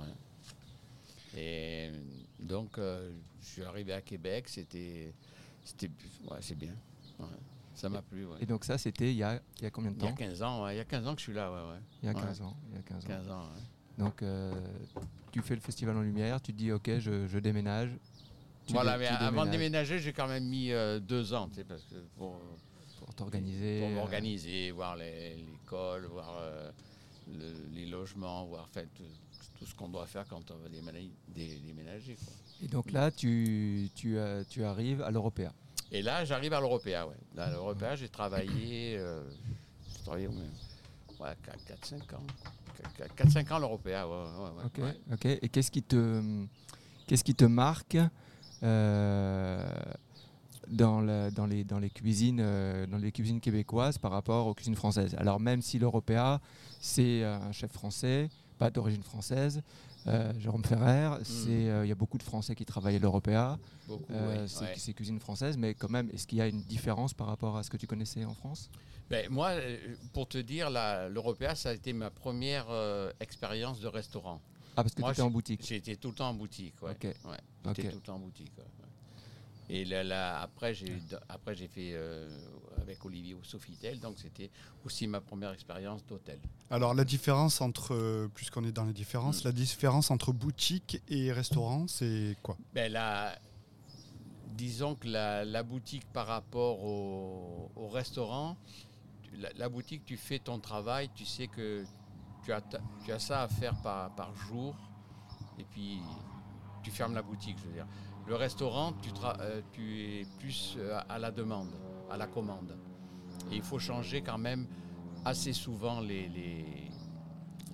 [1.37, 1.91] Et
[2.39, 5.13] donc, euh, je suis arrivé à Québec, c'était.
[5.65, 5.91] c'était
[6.31, 6.75] ouais, c'est bien.
[7.19, 7.27] Ouais.
[7.75, 8.27] Ça m'a plu.
[8.27, 8.37] ouais.
[8.41, 10.11] Et donc ça, c'était il y a, il y a combien de Il y a
[10.11, 10.17] temps?
[10.17, 10.75] 15 ans, ouais.
[10.75, 11.51] il y a 15 ans que je suis là.
[11.51, 11.79] Ouais, ouais.
[12.03, 12.21] Il y a Ouais.
[12.21, 12.57] 15 ans.
[12.71, 13.09] Il y a 15 ans.
[13.09, 13.49] 15 ans.
[13.99, 14.53] Donc euh,
[15.33, 17.91] tu fais le festival en lumière, tu te dis ok, je, je déménage.
[18.67, 21.57] Tu Voilà, dé- mais avant de déménager, j'ai quand même mis euh, deux ans, tu
[21.57, 22.39] sais, parce que pour,
[22.99, 23.81] pour t'organiser.
[23.81, 26.35] Pour m'organiser, voir l'école, voir
[27.33, 29.05] le- les logements, voir enfin, tout,
[29.61, 31.11] tout ce qu'on doit faire quand on va déménager.
[31.29, 32.33] dé- déménager, quoi.
[32.63, 34.17] Et donc là, tu, tu,
[34.49, 35.53] tu arrives à l'Européa.
[35.93, 37.07] Et là, j'arrive à l'Européa.
[37.07, 37.15] Ouais.
[37.37, 39.23] À l'Européa, j'ai travaillé, euh,
[39.97, 40.35] j'ai travaillé ouais,
[41.85, 42.27] 4-5 ans.
[43.19, 44.79] 4-5 ans à l'Européa, ouais, ouais, ouais, Ok.
[44.79, 45.01] ouais.
[45.13, 45.27] Ok.
[45.43, 46.23] Et qu'est-ce qui te,
[47.07, 47.99] qu'est-ce qui te marque
[48.63, 49.69] euh,
[50.69, 54.55] dans, la- dans, les, dans les cuisines, euh, dans les cuisines québécoises par rapport aux
[54.55, 55.15] cuisines françaises?
[55.19, 56.41] Alors même si l'Européa,
[56.81, 59.63] c'est un chef français, pas d'origine française.
[60.07, 63.59] euh, Jérôme Ferrer, c'est euh, il y a beaucoup de Français qui travaillent à l'Européa.
[63.89, 64.95] Euh, ouais, c'est ouais.
[64.95, 67.71] cuisine française, mais quand même, est-ce qu'il y a une différence par rapport à ce
[67.71, 68.71] que tu connaissais en France?
[69.09, 69.79] Ben, moi, euh,
[70.13, 72.67] pour te dire, l'Européa, ça a été ma première
[73.19, 74.41] expérience de restaurant.
[74.77, 75.73] Ah, parce que tu étais en boutique.
[75.73, 76.97] Été tout le temps en boutique, ouais.
[77.03, 77.41] Ouais.
[77.75, 78.53] J'étais tout le temps en boutique.
[79.73, 82.29] Et là, là, après, j'ai eu- après j'ai fait euh,
[82.81, 84.51] avec Olivier au Sofitel, donc c'était
[84.85, 86.41] aussi ma première expérience d'hôtel.
[86.71, 89.49] Alors la différence entre, euh, puisqu'on est dans les différences, Mm.
[89.49, 92.57] la différence entre boutique et restaurant, c'est quoi?
[92.75, 93.39] Ben là,
[94.57, 98.57] disons que la, la boutique par rapport au, au restaurant,
[99.35, 101.85] la, la boutique, tu fais ton travail, tu sais que
[102.45, 102.61] tu as,
[103.05, 104.75] tu as ça à faire par, par jour,
[105.61, 106.01] et puis
[106.83, 107.87] tu fermes la boutique, je veux dire.
[108.31, 111.73] Le restaurant, tu, euh, tu es plus euh, à la demande,
[112.09, 112.77] à la commande.
[113.51, 114.69] Et il faut changer quand même
[115.25, 116.65] assez souvent les, les,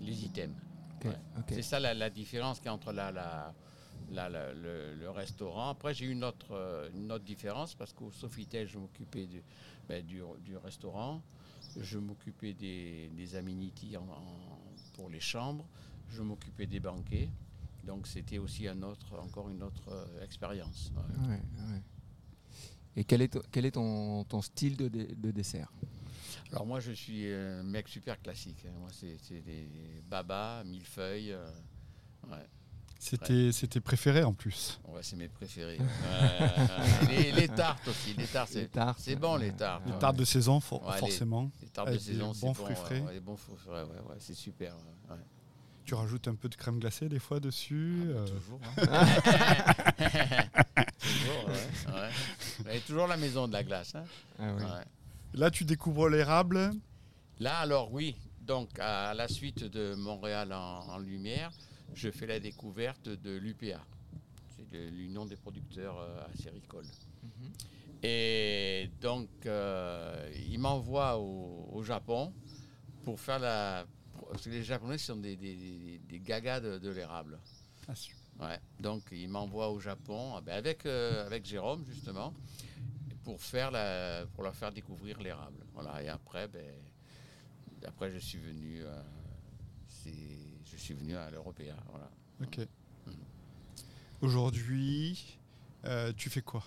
[0.01, 0.57] les items.
[1.05, 1.11] Ouais.
[1.51, 3.55] C'est ça la, la différence qu'il y a entre la, la-
[4.11, 5.69] la- la- le, le restaurant.
[5.69, 9.43] Après, j'ai eu une autre, une autre différence parce qu'au Sofitel, je m'occupais du,
[9.87, 11.21] ben, du, du restaurant.
[11.79, 15.67] Je m'occupais des, des amenities en- en- pour les chambres.
[16.09, 17.29] Je m'occupais des banquets.
[17.87, 20.93] Donc, c'était aussi un autre, encore une autre euh, expérience.
[20.97, 21.29] Ouais.
[21.29, 21.35] Ouais,
[21.73, 21.83] ouais.
[22.97, 24.89] Et quel est, ton- quel est ton, ton style de,
[25.31, 25.71] dessert?
[26.51, 28.65] Alors, moi, je suis un mec super classique.
[28.67, 28.73] hein.
[28.81, 29.69] Moi, c'est des
[30.09, 31.33] babas, millefeuilles.
[31.33, 31.49] euh,
[32.29, 32.47] ouais.
[32.99, 34.81] C'était c'était préféré en plus.
[34.89, 35.79] Ouais, c'est mes préférés.
[37.11, 38.15] Les, les tartes aussi.
[38.15, 38.57] Les tartes,
[38.99, 39.83] c'est bon, les euh, tartes.
[39.87, 39.99] Les ouais.
[39.99, 41.51] tartes de saison, for- Ouais, les- forcément.
[41.63, 42.55] Les tartes de saison, c'est bon.
[42.55, 43.01] fruits frais.
[43.03, 44.75] ouais, les bons fruits frais, ouais, ouais, c'est super.
[45.11, 45.17] ouais.
[45.87, 48.03] Tu rajoutes un peu de crème glacée des fois dessus.
[48.11, 48.61] Ah, bah, euh, Toujours.
[48.77, 50.47] hein.
[50.99, 51.93] toujours, ouais.
[51.95, 52.11] ouais.
[52.65, 53.95] Mais toujours la maison de la glace.
[53.95, 54.05] hein.
[54.39, 54.63] Ah oui.
[54.65, 54.85] Ouais.
[55.35, 56.73] Là, tu découvres l'érable.
[57.39, 61.53] Là, alors oui, donc à la suite de Montréal en, en lumière,
[61.95, 63.81] je fais la découverte de l'UPA.
[64.57, 66.87] C'est l'Union des producteurs euh, acéricoles.
[67.23, 67.53] Mhm.
[68.03, 72.33] Et donc, euh, il m'envoie au, au Japon
[73.05, 73.85] pour faire la.
[74.31, 77.39] Parce que les Japonais sont des, des, des- des gagas de, de l'érable.
[77.89, 77.93] Ah,
[78.39, 78.59] Ouais.
[78.81, 82.35] Donc, il m'envoie au Japon ah ben, avec, euh, avec Jérôme, justement,
[83.25, 85.65] pour, faire la, pour leur faire découvrir l'érable.
[85.73, 86.03] Voilà.
[86.03, 86.75] Et après, ben,
[87.87, 88.83] après je suis venu.
[88.85, 89.03] euh,
[90.65, 91.77] je suis venu à l'Européen.
[91.91, 92.11] Voilà.
[92.43, 92.59] Ok.
[93.07, 93.15] Mhm.
[94.21, 95.39] Aujourd'hui,
[95.85, 96.63] euh, tu fais quoi?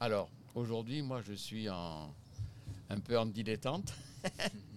[0.00, 2.14] Alors, aujourd'hui, moi, je suis en,
[2.88, 3.92] un peu en dilettante.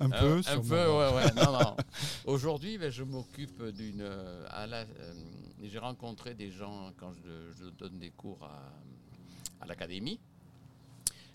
[0.00, 0.62] Un Un- peu Un, sûrement.
[0.68, 1.32] peu, ouais, ouais.
[1.34, 1.76] Non, non.
[2.26, 4.00] Aujourd'hui, ben, je m'occupe d'une.
[4.02, 5.14] euh, euh,
[5.62, 8.72] J'ai rencontré des gens quand je, je donne des cours à,
[9.60, 10.20] à l'académie.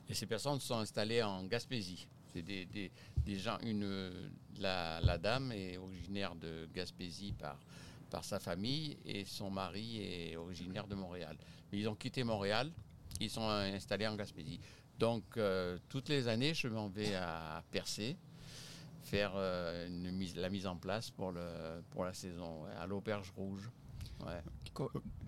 [0.10, 2.08] Et ces personnes sont installées en Gaspésie.
[2.34, 2.92] C'est des, des-
[3.26, 3.58] des gens.
[3.64, 4.12] Une,
[4.60, 7.58] la, la dame est originaire de Gaspésie par,
[8.10, 11.36] par sa famille et son mari est originaire de Montréal.
[11.72, 12.72] Mais ils ont quitté Montréal,
[13.20, 14.60] ils sont installés en Gaspésie.
[15.00, 18.16] Donc, euh, toutes les années, je m'en vais à Percé
[19.04, 22.88] faire euh, une mise, la mise en place pour, le, pour la saison, ouais, à
[22.88, 23.70] l'Auberge Rouge.
[24.26, 24.42] Ouais.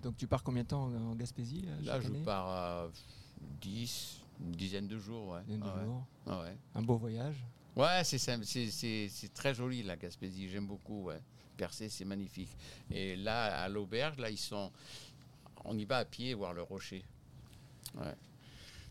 [0.02, 2.88] Donc tu pars combien de temps en Gaspésie euh, Là, je pars à
[3.60, 5.28] 10, une dizaine de jours.
[5.28, 5.84] Ouais, Ah.
[6.26, 6.44] Ah.
[6.74, 7.36] Un beau voyage.
[7.76, 11.04] Ouais, c'est très joli la Gaspésie, j'aime beaucoup.
[11.04, 11.20] Ouais.
[11.56, 12.50] Percé, c'est magnifique.
[12.90, 14.70] Et là, à l'auberge, là, ils sont.
[15.64, 17.04] On y va à pied voir le rocher.
[17.94, 18.14] Ouais.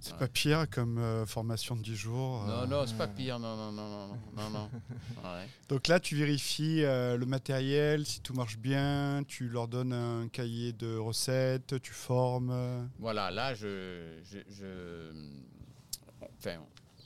[0.06, 0.20] C'est Ouais.
[0.20, 2.44] pas pire comme euh, formation de 10 jours.
[2.48, 2.68] euh.
[2.68, 3.40] Non, non, c'est pas pire.
[3.40, 4.70] Non, non, non, non, non, non.
[5.24, 5.48] Ouais.
[5.68, 10.28] Donc là, tu vérifies euh, le matériel, si tout marche bien, tu leur donnes un
[10.28, 12.88] cahier de recettes, tu formes.
[13.00, 15.12] Voilà, là, je, je, je-
[16.38, 16.58] enfin,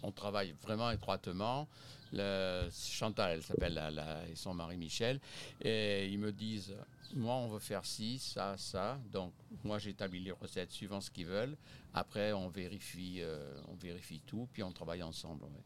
[0.03, 1.69] on travaille vraiment étroitement.
[2.11, 3.81] Le, Chantal, elle s'appelle,
[4.29, 5.21] et son mari Michel,
[5.61, 6.75] et ils me disent,
[7.15, 8.99] moi, on veut faire ci, ça, ça.
[9.11, 11.57] Donc, moi, j'établis les recettes suivant ce qu'ils veulent.
[11.93, 15.43] Après, on vérifie, euh, on vérifie tout, puis on travaille ensemble.
[15.43, 15.63] ouais.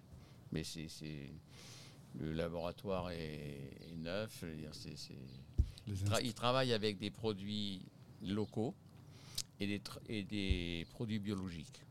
[0.52, 1.34] Mais c'est, c'est-
[2.20, 4.44] le laboratoire est, est neuf.
[4.72, 4.96] c'est-
[6.06, 7.86] Tra- ils travaillent avec des produits
[8.22, 8.74] locaux
[9.60, 11.82] et des, tr- et des produits biologiques.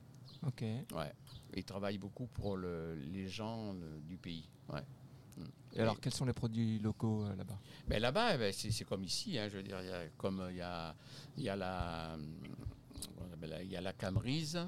[0.46, 0.62] Ok.
[0.62, 1.12] Ouais.
[1.54, 4.48] Ils travaillent beaucoup pour le- les gens euh, du pays.
[4.68, 4.80] Ouais.
[5.74, 7.58] Et alors quels sont les produits locaux euh, là-bas?
[7.88, 9.38] Mais là-bas, eh ben, c'est comme ici.
[9.38, 10.94] hein, je veux dire, il y a, comme il y a,
[11.38, 12.16] y a la,
[13.62, 14.58] il y a la camerise,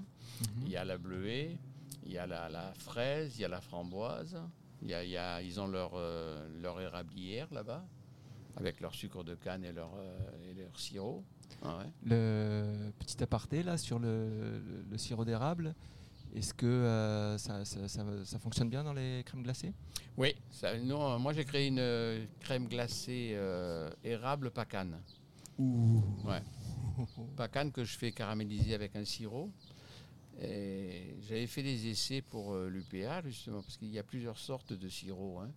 [0.64, 1.58] il y a la bleuée,
[2.06, 4.36] il y a la, la fraise, il y a la framboise.
[4.82, 7.86] Y a, y a- ils ont leur, euh, leur érablière là-bas,
[8.56, 11.24] avec leur sucre de canne et leur, euh, et leur sirop.
[11.62, 11.86] Ouais.
[12.04, 14.28] Le petit aparté là sur le,
[14.60, 15.74] le- le sirop d'érable,
[16.34, 19.72] est-ce que euh, ça, ça- ça- ça fonctionne bien dans les crèmes glacées?
[20.16, 20.34] Oui,
[20.82, 24.98] nous, euh, moi j'ai créé une euh, crème glacée euh, érable pacane.
[25.58, 26.42] Ouais.
[27.36, 29.50] Pacane que je fais caraméliser avec un sirop.
[30.40, 34.72] Et j'avais fait des essais pour euh, l'UPA justement parce qu'il y a plusieurs sortes
[34.72, 35.38] de sirop.
[35.40, 35.50] hein.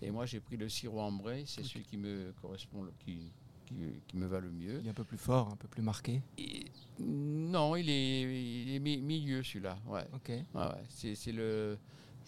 [0.00, 3.30] Et moi j'ai pris le sirop ambré, c'est celui qui me correspond, qui,
[3.66, 3.74] qui,
[4.06, 4.80] qui me va le mieux.
[4.80, 6.22] Il est un peu plus fort, un peu plus marqué.
[6.38, 6.66] Et-
[7.00, 8.22] non, il est,
[8.64, 9.76] il est mi- milieu celui-là.
[9.86, 10.06] Ouais.
[10.14, 10.28] Ok.
[10.28, 10.84] Ouais, ouais.
[10.88, 11.76] C'est, le,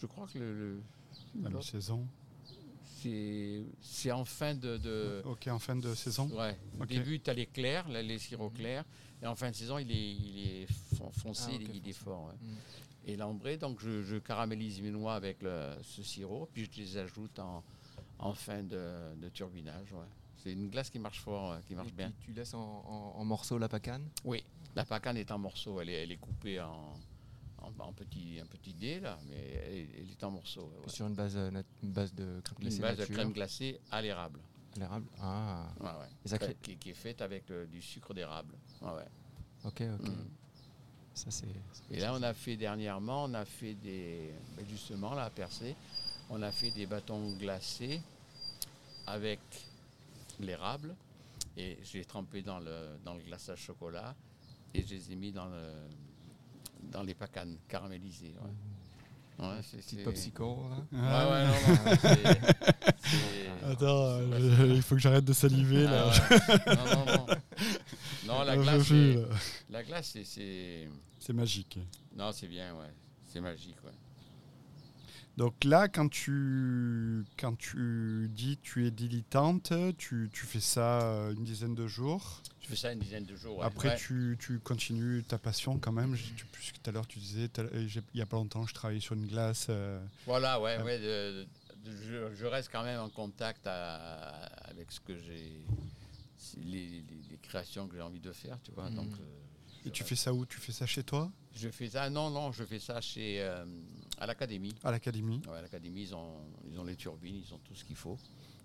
[0.01, 0.81] je crois que le, le-
[1.44, 2.07] à l'autre, mi-saison.
[3.81, 6.29] c'est, en fin de, de- Ok, en fin de saison.
[6.37, 6.57] Ouais.
[6.81, 8.85] Au début, tu as les clairs, les sirops clairs.
[9.22, 12.27] Et en fin de saison, il est, il est fon- foncé, Ah, il est fort.
[12.27, 12.35] ouais.
[12.49, 12.55] Mm.
[13.09, 16.96] Et l'ambré, donc je, je caramélise mes noix avec le- ce sirop, puis je les
[16.96, 17.62] ajoute en,
[18.18, 19.92] en fin de, de turbinage.
[19.92, 20.07] ouais.
[20.47, 22.13] C'est une glace qui marche fort, ouais, qui marche Et bien.
[22.21, 24.09] tu laisses en, en- en morceaux la pacane?
[24.25, 24.45] Oui,
[24.77, 26.93] la pacane est en morceaux, elle est, elle est coupée en,
[27.59, 30.71] en, petits, un petit dé, là, mais elle, elle est en morceaux.
[30.85, 31.51] ouais, sur une base, euh,
[31.83, 34.39] une base de crème glacée Une base de crème glacée à l'érable.
[34.77, 35.07] à l'érable.
[35.21, 36.09] Ah, Ouais, ouais.
[36.25, 38.55] Et ça crée- Qui, qui est faite avec euh, du sucre d'érable.
[38.83, 39.09] Ouais, ouais.
[39.65, 40.09] ok, ok.
[40.09, 40.15] Mm.
[41.13, 41.49] Ça c'est.
[41.91, 44.31] Et là, on a fait dernièrement, on a fait des.
[44.57, 45.75] ben Justement, là, à Percé,
[46.31, 48.01] on a fait des bâtons glacés
[49.09, 49.41] avec
[50.40, 50.94] l'érable.
[51.57, 54.14] Et j'ai trempé dans le, dans le glaçage chocolat
[54.75, 55.72] et je les ai mis dans, le,
[56.90, 58.35] dans les pacanes caramélisées.
[58.42, 59.46] Ouais.
[59.46, 60.77] Ouais, c'est- Petite c'est- popsicle là.
[60.92, 61.53] Ouais, ouais, non,
[61.85, 62.22] non, c'est-
[62.99, 65.85] c'est- Attends, je- il faut que j'arrête de saliver.
[65.85, 66.11] là.
[66.11, 66.77] Ah ouais.
[66.77, 67.27] non, non, non.
[68.27, 69.18] Non, la glace, c'est-
[69.70, 70.88] la glace, c'est- c'est.
[71.18, 71.79] C'est magique.
[72.14, 72.92] Non, c'est bien, ouais.
[73.27, 73.92] C'est magique, ouais.
[75.37, 81.35] Donc là, quand tu, quand tu dis tu es dilettante, tu, tu fais ça euh,
[81.35, 82.40] une dizaine de jours.
[82.62, 83.59] Je fais ça une dizaine de jours.
[83.59, 83.66] ouais.
[83.66, 83.96] Après, Ouais.
[83.96, 86.16] tu, tu continues ta passion quand même.
[86.16, 89.01] Tu- Puisque tout à l'heure, tu disais, euh, il n'y a pas longtemps, je travaillais
[89.01, 89.66] sur une glace.
[89.68, 90.85] euh, Voilà, ouais, Ah.
[90.85, 90.99] ouais.
[90.99, 91.46] de-
[91.85, 91.96] de-
[92.31, 95.61] je, je reste quand même en contact à- avec ce que j'ai.
[96.59, 98.88] Les, les- les créations que j'ai envie de faire, tu vois.
[98.88, 98.96] Mhm.
[98.96, 99.25] Donc, euh,
[99.87, 100.44] et tu fais ça où?
[100.46, 101.31] Tu fais ça chez toi?
[101.55, 103.64] Je fais ça, non, non, je fais ça chez, euh,
[104.18, 104.75] à l'académie.
[104.85, 106.38] À l'académie Ouais, à l'académie, ils ont,
[106.70, 108.18] ils ont les turbines, ils ont tout ce qu'il faut.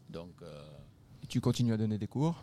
[0.10, 0.68] Donc, euh,
[1.24, 2.36] Et tu continues à donner des cours?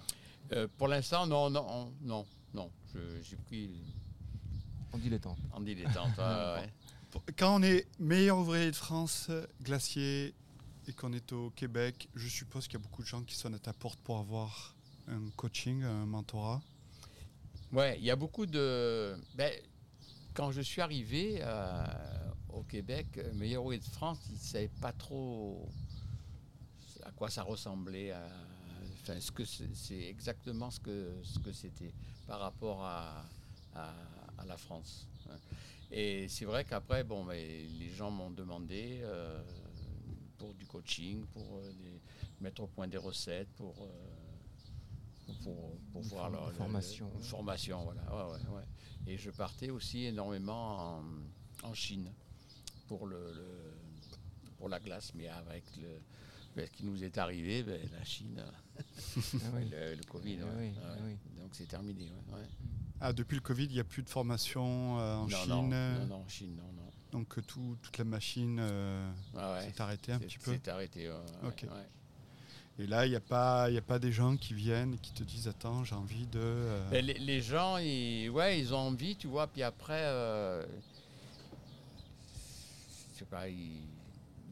[0.53, 2.71] Euh, pour l'instant, non, non, non, non.
[2.95, 3.71] Je- J'ai pris
[4.93, 5.39] en dilettante.
[5.53, 6.17] en dilettante.
[6.19, 6.73] ouais,
[7.37, 9.31] Quand on est meilleur ouvrier de France,
[9.63, 10.35] glacier,
[10.87, 13.55] et qu'on est au Québec, je suppose qu'il y a beaucoup de gens qui sonnent
[13.55, 14.75] à ta porte pour avoir
[15.09, 16.63] un coaching, un mentorat?
[17.73, 19.15] Ouais, il y a beaucoup de.
[19.35, 19.53] Ben,
[20.35, 21.85] quand je suis arrivé euh,
[22.49, 25.69] au Québec, euh, Meilleur Ouvrier de France, ils ne savaient pas trop
[27.05, 28.13] à quoi ça ressemblait.
[29.03, 31.93] Enfin, ce que c'est exactement ce que ce que c'était
[32.27, 33.25] par rapport à,
[33.75, 33.93] à,
[34.47, 35.07] la France.
[35.31, 35.37] hein.
[35.91, 39.43] Et c'est vrai qu'après, bon, les gens m'ont demandé euh,
[40.37, 42.01] pour du coaching, pour des-
[42.41, 43.75] mettre au point des recettes, pour
[45.43, 47.11] pour, pour Une voir leur- formation.
[47.21, 48.03] formation, voilà.
[48.15, 48.65] Ouais, ouais, ouais.
[49.07, 51.03] Et je partais aussi énormément en,
[51.69, 52.11] en Chine
[52.87, 53.75] pour le, le-
[54.59, 56.01] pour la glace, mais avec le
[56.57, 58.43] ben, ce qui nous est arrivé, ben, la Chine,
[58.79, 58.81] Ah
[59.55, 59.69] oui.
[59.71, 60.51] le, le Covid, Ah ouais.
[60.59, 60.75] oui, Ouais.
[60.85, 61.17] ah oui.
[61.41, 62.05] donc c'est terminé.
[62.11, 62.47] ouais, ouais.
[63.01, 65.49] Ah, depuis le Covid, il n'y a plus de formation euh, en non, Chine.
[65.51, 66.91] non, non, non, en Chine, non, non.
[67.13, 70.53] Donc euh, tout, toute la machine euh, Ah ouais, s'est arrêtée un petit peu.
[70.53, 71.09] C'est arrêté.
[71.09, 71.67] ouais, ouais, Ok.
[72.81, 74.99] Et là, il n'y a, pas- il y a pas des gens qui viennent et
[74.99, 76.39] qui te disent Attends, j'ai envie de.
[76.39, 80.65] euh, Ben, les, les gens, ils, ouais, ils ont envie, tu vois, puis après, euh,
[83.13, 83.83] je sais pas, ils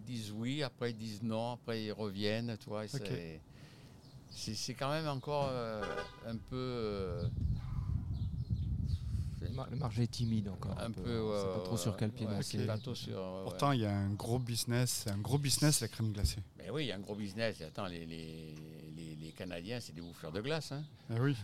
[0.06, 2.88] disent oui, après ils disent non, après ils reviennent, tu vois.
[2.88, 5.82] c'est- quand même encore euh,
[6.26, 7.28] un peu.
[9.57, 10.77] Le mar- Le marché est timide encore.
[10.79, 11.01] un peu.
[11.01, 11.05] On
[11.40, 12.33] sait pas ouais, trop sur quel pied ouais,
[12.79, 13.16] trop sur.
[13.16, 16.40] ouais, Pourtant, il y a un gros business, un gros business la crème glacée.
[16.59, 17.61] Mais oui, il y a un gros business.
[17.62, 18.55] Attends, les, les,
[18.97, 20.73] les, les Canadiens, c'est des bouffeurs de glace.
[20.73, 20.83] Hein.
[21.11, 21.35] Ah oui,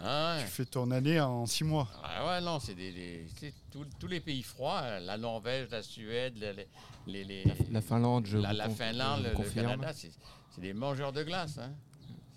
[0.00, 0.44] Ah ouais.
[0.44, 1.88] tu fais ton année en six mois.
[2.04, 3.26] Ah ouais, non, c'est des,
[3.70, 6.68] tous- les pays froids, hein, la Norvège, la Suède, les, les-
[7.06, 9.50] les- les- La, la Finlande, je la, vous la Finlande, je le, vous le.
[9.50, 10.10] Canada, c'est
[10.54, 11.58] c'est des mangeurs de glace.
[11.58, 11.72] Hein.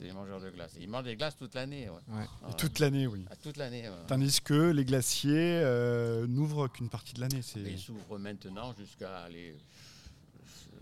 [0.01, 0.71] C'est des mangeurs de glace.
[0.79, 1.87] Ils mangent des glaces toute l'année.
[1.87, 2.15] Ouais.
[2.15, 2.25] Ouais.
[2.43, 2.53] Ah.
[2.53, 3.23] Toute l'année, oui.
[3.29, 3.87] Ah, toute l'année.
[3.87, 3.95] ouais.
[4.07, 7.41] Tandis que les glaciers euh, n'ouvrent qu'une partie de l'année.
[7.55, 9.27] Ils s'ouvrent maintenant jusqu'à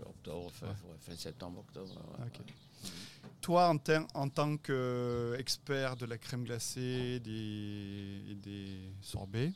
[0.06, 0.50] octobre,
[1.00, 1.90] fin, septembre, octobre.
[2.18, 2.26] ouais.
[3.42, 3.78] Toi, en,
[4.14, 9.52] en tant qu'expert de la crème glacée des, et des sorbets,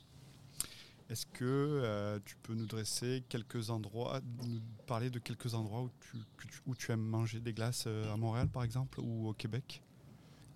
[1.10, 5.90] est-ce que euh, tu peux nous dresser quelques endroits, nous parler de quelques endroits où
[6.00, 9.28] tu, que tu- où tu aimes manger des glaces euh, à Montréal, par exemple, ou
[9.28, 9.82] au Québec?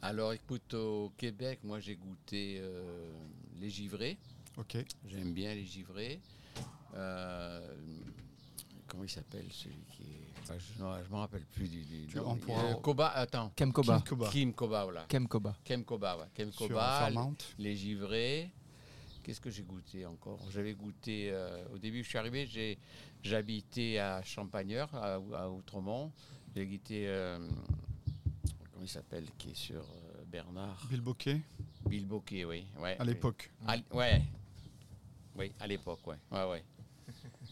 [0.01, 3.11] Alors écoute, au Québec, moi j'ai goûté euh,
[3.61, 4.17] les givrés.
[4.57, 4.77] Ok.
[5.07, 6.21] J'aime bien les givrés.
[6.95, 7.77] Euh,
[8.87, 10.33] comment il s'appelle celui qui est.
[10.41, 11.85] enfin, je ne me rappelle plus du.
[11.85, 12.31] du Tu- nom.
[12.31, 13.53] on pourra- Euh, Koba, attends.
[13.55, 14.03] Kem Koba.
[14.31, 15.05] Kim Koba, voilà.
[15.09, 15.57] Kem Koba.
[15.65, 16.25] Kem Koba, ouais.
[16.35, 17.11] Kem sur Koba,
[17.59, 18.51] les givrés.
[19.29, 20.41] Qu'est-ce que j'ai goûté encore?
[20.51, 21.29] J'avais goûté.
[21.31, 22.79] euh, au début, je suis arrivé, j'ai,
[23.23, 26.11] j'habitais à Champagneur, à, à Outremont.
[26.57, 27.07] J'ai goûté.
[27.09, 27.39] euh,
[28.73, 30.83] comment il s'appelle Qui est sur euh, Bernard?
[31.87, 32.65] Bill Bocquet, oui.
[32.79, 33.51] Ouais, à l'époque.
[33.69, 34.23] L- ouais.
[35.37, 36.17] Oui, à l'époque, ouais.
[36.33, 36.65] Ouais, ouais.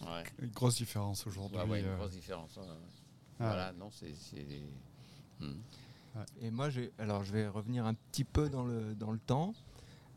[0.01, 1.59] Ouais, Une grosse différence aujourd'hui.
[1.59, 1.97] ouais, ouais, une euh.
[1.99, 2.57] grosse différence.
[2.57, 2.69] ouais, ouais.
[3.39, 4.15] Ah, Voilà, non, c'est.
[4.17, 4.63] c'est des-
[5.41, 5.61] Hmm.
[6.41, 9.53] Et moi, j'ai- alors je vais revenir un petit peu dans le, dans le temps.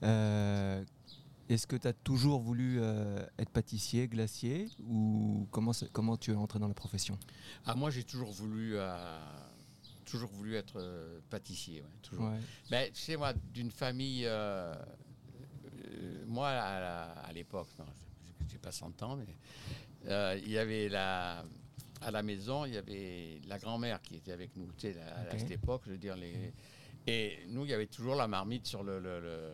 [0.04, 0.82] Euh,
[1.50, 6.36] Est-ce que tu as toujours voulu euh, être pâtissier, glacier ou comment, comment tu es
[6.36, 7.18] entré dans la profession?
[7.66, 8.74] Ah, moi, j'ai toujours voulu.
[8.78, 9.20] euh,
[10.06, 12.26] toujours voulu être euh, pâtissier, ouais, toujours.
[12.30, 12.40] Ouais.
[12.70, 14.28] Ben, tu sais, moi, d'une famille.
[16.28, 17.68] moi, à, l'époque,
[18.52, 21.44] n'ai pas 100 ans, mais il y avait la.
[22.02, 25.38] À la maison, il y avait la grand-mère qui était avec nous, tu sais, à,
[25.38, 26.16] cette époque, je veux dire.
[26.16, 26.54] Les,
[27.08, 29.52] et nous, il y avait toujours la marmite sur le, le- le-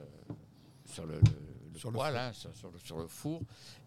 [0.85, 3.41] sur le, le- Sur le poêle, hein, sur, sur le, sur le four.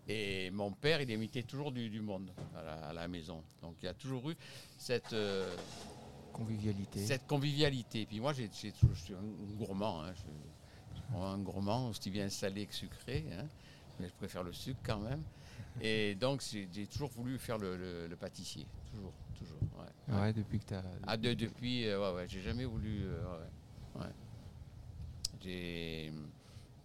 [0.07, 3.43] Et mon père, il imitait toujours du, du monde à la, à la maison.
[3.63, 4.37] Donc, il y a toujours eu
[4.79, 5.13] cette.
[5.13, 5.55] euh,
[6.33, 7.05] Convivialité.
[7.05, 8.07] cette convivialité.
[8.07, 10.03] Puis moi, j'ai, je suis un gourmand.
[10.03, 10.13] hein.
[10.15, 13.25] Je un gourmand, aussi bien salé que sucré.
[13.33, 13.47] hein.
[13.99, 15.23] Mais je préfère le sucre quand même.
[15.81, 18.67] Et donc, j'ai, j'ai toujours voulu faire le, le- le pâtissier.
[18.93, 19.59] Toujours, toujours.
[19.79, 20.15] ouais.
[20.15, 20.85] Ouais, depuis que tu as.
[21.07, 23.03] Ah, de- depuis, euh, ouais, ouais, j'ai jamais voulu.
[23.05, 23.39] euh,
[23.97, 24.13] ouais, ouais.
[25.43, 26.13] J'ai-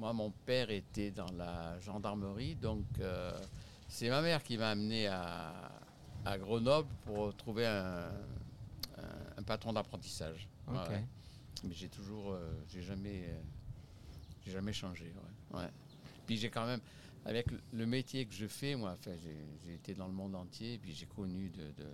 [0.04, 3.32] Moi, mon père était dans la gendarmerie, donc euh,
[3.88, 5.72] c'est ma mère qui m'a amené à,
[6.26, 8.10] à Grenoble pour trouver un,
[8.98, 10.50] un- un patron d'apprentissage.
[10.68, 10.88] Ouais.
[11.64, 13.42] Mais j'ai toujours, euh, j'ai jamais, euh,
[14.46, 15.06] j'ai jamais changé.
[15.54, 15.70] ouais, ouais.
[16.28, 16.82] Puis j'ai quand même,
[17.24, 19.12] avec le- métier que je fais, moi, enfin,
[19.64, 21.88] j'ai été dans le monde entier, puis j'ai connu de, de-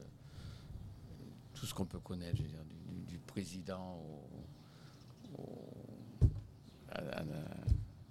[1.53, 2.65] tout ce qu'on peut connaître, je veux dire,
[3.07, 3.99] du, président
[5.37, 6.27] au, au-
[6.91, 7.25] à- à- à-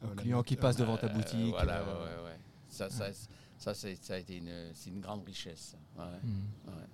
[0.02, 1.50] Au client qui passe devant ta euh, boutique.
[1.50, 2.38] voilà, euh, ouais, ouais, ouais.
[2.68, 5.76] Ça, ça, ça, a été une, c'est une grande richesse.
[5.96, 6.68] Ouais, hmm.
[6.68, 6.86] ouais.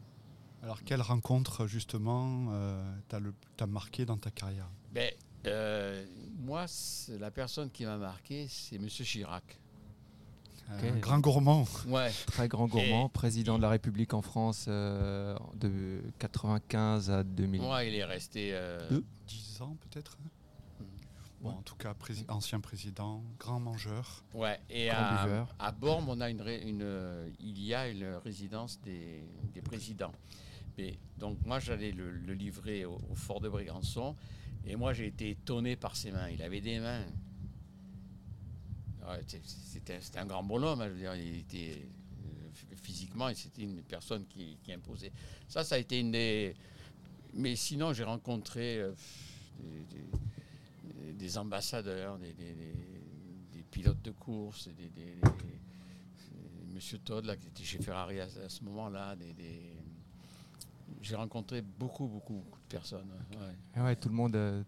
[0.63, 2.97] Alors, quelle rencontre, justement, euh,
[3.57, 4.71] t'as marqué dans ta carrière?
[4.93, 5.13] Ben,
[5.47, 6.05] euh,
[6.39, 6.65] moi,
[7.21, 8.89] la personne qui m'a marqué, c'est M.
[8.89, 9.61] Chirac.
[10.71, 11.67] Un grand gourmand.
[11.87, 12.11] Ouais.
[12.27, 17.61] Très grand gourmand, président de la République en France euh, de 95 à 2000.
[17.61, 18.51] Moi, il est resté.
[18.55, 19.05] euh, Deux.
[19.27, 20.29] 10 ans, peut-être hein?
[21.45, 21.95] Bon, en tout cas,
[22.29, 24.25] ancien président, grand mangeur.
[24.33, 25.55] Ouais, et à, buveur.
[25.59, 26.41] à Bormes, on a une,
[26.83, 30.13] euh, il y a une résidence des, des présidents.
[30.79, 34.17] Mais, donc moi, j'allais le, le livrer au, au fort de Brégançon,
[34.67, 36.31] et moi, j'ai été étonné par ses mains.
[36.31, 37.05] Il avait des mains.
[39.07, 43.35] Ouais, c'était, un grand bonhomme, hein, je veux dire, il était euh, ph- physiquement, et
[43.35, 45.13] c'était une personne qui, qui imposait.
[45.47, 46.55] Ça, ça a été une des.
[47.35, 48.93] Mais sinon, j'ai rencontré euh,
[49.61, 50.05] des, des-
[51.13, 53.03] des ambassadeurs, des, des- des-
[53.53, 55.61] des pilotes de course, des, des- des- des-
[56.75, 59.15] Monsieur Todd, là, qui était chez Ferrari à, à ce moment-là.
[59.17, 59.77] Des, des-
[61.03, 63.07] J'ai rencontré beaucoup, beaucoup, beaucoup de personnes.
[63.33, 63.55] ouais, ouais.
[63.77, 64.35] Ah ouais, tout le monde.
[64.35, 64.63] euh,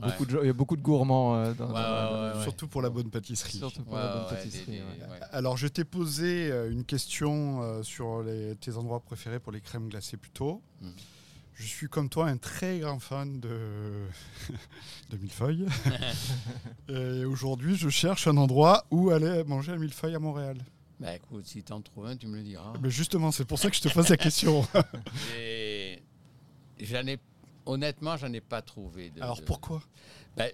[0.00, 0.08] Ouais.
[0.10, 1.80] beaucoup de, gens- il y a beaucoup de gourmands euh, dans, Ouais, dans-
[2.12, 2.42] dans- ouais, ouais.
[2.42, 3.56] Surtout pour la bonne pâtisserie.
[3.58, 4.38] Surtout pour la bonne.
[5.32, 9.60] Alors, je t'ai posé euh, une question euh, sur les- tes endroits préférés pour les
[9.60, 10.62] crèmes glacées plus tôt.
[11.58, 14.06] Je suis comme toi un très grand fan de,
[15.10, 15.66] de millefeuilles.
[16.88, 20.58] Et aujourd'hui, je cherche un endroit où aller manger un millefeuille à Montréal.
[21.00, 22.72] Bah écoute, si t'en trouves un, tu me le diras.
[22.80, 24.66] Mais justement, c'est pour ça que je te pose la question.
[25.36, 26.00] Et
[26.80, 27.18] j'en ai,
[27.66, 29.10] honnêtement, j'en ai pas trouvé.
[29.10, 29.82] De, Alors de- pourquoi?
[30.36, 30.50] Ben,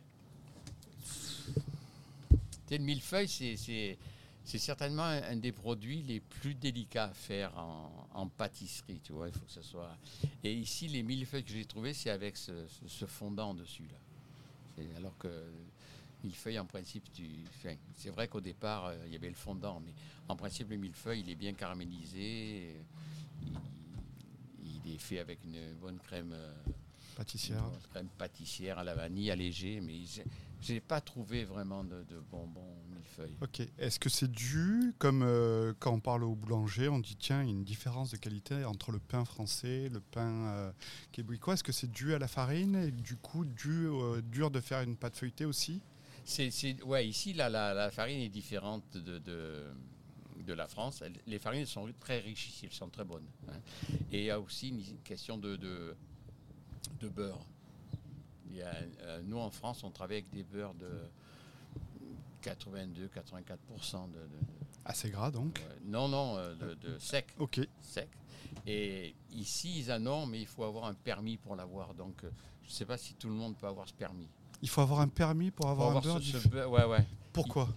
[1.06, 2.36] tu
[2.68, 3.98] sais, le millefeuille, c'est,
[4.44, 9.12] c'est, certainement un, un des produits les plus délicats à faire en, en pâtisserie, tu
[9.12, 9.28] vois.
[9.28, 9.96] Il faut que ce soit.
[10.42, 14.84] Et ici, les millefeuilles que j'ai trouvés, c'est avec ce, ce- ce fondant dessus là.
[14.96, 15.28] Alors que
[16.22, 19.80] millefeuille, en principe, tu, enfin, c'est vrai qu'au départ, euh, il y avait le fondant,
[19.80, 19.92] mais
[20.28, 22.74] en principe, le millefeuille, il est bien caramélisé.
[23.42, 23.52] Il,
[24.84, 26.32] il est fait avec une bonne crème.
[26.32, 26.52] euh,
[27.16, 27.62] Pâtissière.
[27.94, 30.00] Même pâtissière à la vanille, allégée, mais
[30.60, 33.36] j'ai- j'ai pas trouvé vraiment de, de bonbons millefeuilles.
[33.42, 33.60] Ok.
[33.78, 37.46] Est-ce que c'est dû, comme euh, quand on parle au boulanger, on dit tiens, il
[37.46, 40.72] y a une différence de qualité entre le pain français, le pain euh,
[41.12, 41.54] québécois.
[41.54, 44.80] Est-ce que c'est dû à la farine et du coup dû, euh, dur de faire
[44.82, 45.80] une pâte feuilletée aussi?
[46.24, 49.64] C'est, c'est- ouais, ici, là, la, la farine est différente de, de,
[50.46, 51.02] de la France.
[51.26, 53.26] Les farines sont très riches ici, elles sont très bonnes.
[53.48, 53.58] hein.
[54.10, 55.58] Et il y a aussi une question de
[57.14, 57.44] beurre.
[58.54, 60.88] Il y a, euh, nous, en France, on travaille avec des beurres de
[62.42, 64.28] 82-84% de, de- de-
[64.84, 65.60] Assez gras donc.
[65.84, 67.26] non, non, euh, de, de sec.
[67.38, 67.60] Ok.
[67.80, 68.08] sec.
[68.66, 71.94] Et ici, ils en ont, mais il faut avoir un permis pour l'avoir.
[71.94, 72.30] Donc, euh,
[72.62, 74.28] je ne sais pas si tout le monde peut avoir ce permis.
[74.62, 76.22] Il faut avoir un permis pour Pour avoir un avoir beurre.
[76.22, 77.04] ce- ce beurre- ouais, ouais.
[77.32, 77.68] Pourquoi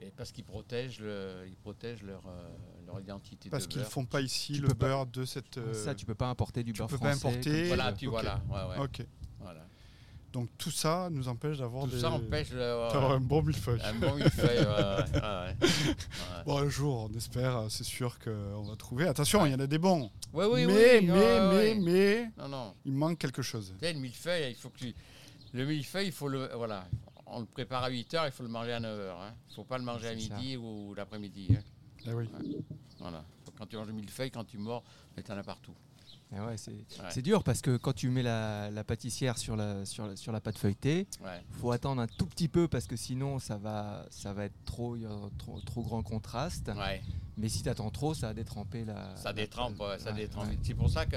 [0.00, 2.48] Mais parce qu'ils protègent, le, ils protègent leur, euh,
[2.86, 3.90] leur identité Parce qu'ils beurre.
[3.90, 5.58] font pas ici Tu le pas- beurre de cette.
[5.58, 7.66] euh, Ça, tu peux pas importer du tu beurre peux pas importer.
[7.68, 8.12] Voilà, puis Ok.
[8.12, 8.40] voilà.
[8.48, 9.06] Ouais, ouais, Ok.
[9.40, 9.66] voilà.
[10.32, 12.00] Donc tout ça nous empêche d'avoir des...
[12.00, 13.16] ça empêche d'avoir ouais.
[13.16, 13.80] un bon millefeuille.
[13.84, 14.60] un bon millefeuille.
[14.60, 15.94] ouais, ouais, ouais, ouais.
[16.46, 19.06] Bon, un jour, on espère, euh, c'est sûr qu'on va trouver.
[19.06, 20.10] Attention, il y en a des bons.
[20.32, 21.74] Ouais, oui, mais, oui, mais, mais, ouais.
[21.74, 22.74] mais, Non, non.
[22.86, 23.74] il manque quelque chose.
[23.78, 24.94] Tu sais, le millefeuille, il faut que tu...
[25.52, 26.48] Le millefeuille, il faut le...
[26.56, 26.86] Voilà.
[27.26, 29.18] On le prépare à 8 heures, il faut le manger à 9 heures.
[29.48, 30.16] Il ne faut pas le manger à ça.
[30.16, 31.48] midi ou l'après-midi.
[31.58, 31.62] hein.
[32.06, 32.28] Eh oui.
[32.98, 33.22] Voilà.
[33.58, 34.82] Quand tu manges le millefeuille, quand tu mords,
[35.22, 35.74] tu en as partout.
[36.34, 37.22] Eh ouais, c'est Ouais.
[37.22, 40.40] dur parce que quand tu mets la, la pâtissière sur la, sur, la, sur la
[40.40, 41.42] pâte feuilletée, Ouais.
[41.60, 44.96] faut attendre un tout petit peu parce que sinon ça va, ça va être trop,
[44.96, 46.70] il y aura trop, trop grand contraste.
[46.74, 47.02] Ouais.
[47.36, 49.14] Mais si tu attends trop, ça va détremper la.
[49.16, 50.48] Ça la- détrempe, ouais, ça ouais, détrempe.
[50.48, 50.58] ouais.
[50.62, 51.16] C'est pour ça que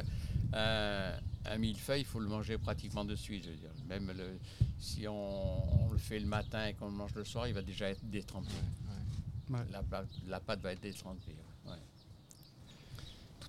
[0.53, 3.45] euh, un millefeuille, il faut le manger pratiquement de suite.
[3.45, 3.71] Je veux dire.
[3.87, 4.37] Même le,
[4.79, 7.61] si on, on le fait le matin et qu'on le mange le soir, il va
[7.61, 8.49] déjà être détrempé.
[9.49, 9.59] Ouais.
[9.71, 11.35] La, pâte- la pâte va être détrempée.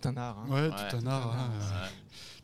[0.01, 0.39] Tout un art.
[0.39, 0.47] hein.
[0.49, 0.89] Ouais, Ouais.
[0.91, 1.33] tout un art.
[1.37, 1.51] hein.
[1.59, 1.89] Ouais.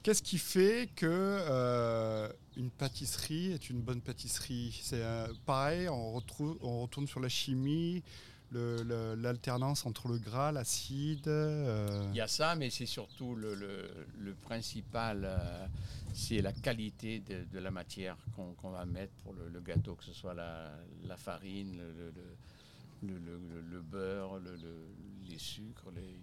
[0.03, 4.79] Qu'est-ce qui fait que euh, une pâtisserie est une bonne pâtisserie?
[4.83, 8.03] C'est euh, pareil, on, retrouve, on retourne sur la chimie,
[8.53, 11.29] l'alternance entre le gras, l'acide.
[11.29, 15.67] euh, Il y a ça, mais c'est surtout le, le- le principal, euh,
[16.13, 20.05] c'est la qualité de, de la matière qu'on va mettre pour le, le gâteau, que
[20.05, 20.71] ce soit la,
[21.07, 24.87] la farine, le, le- le- le- le- le- le beurre, le- le-
[25.31, 25.91] les sucres.
[25.95, 26.17] les-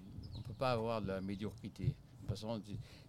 [0.50, 1.86] peut pas avoir de la médiocrité.
[1.86, 2.62] De toute façon,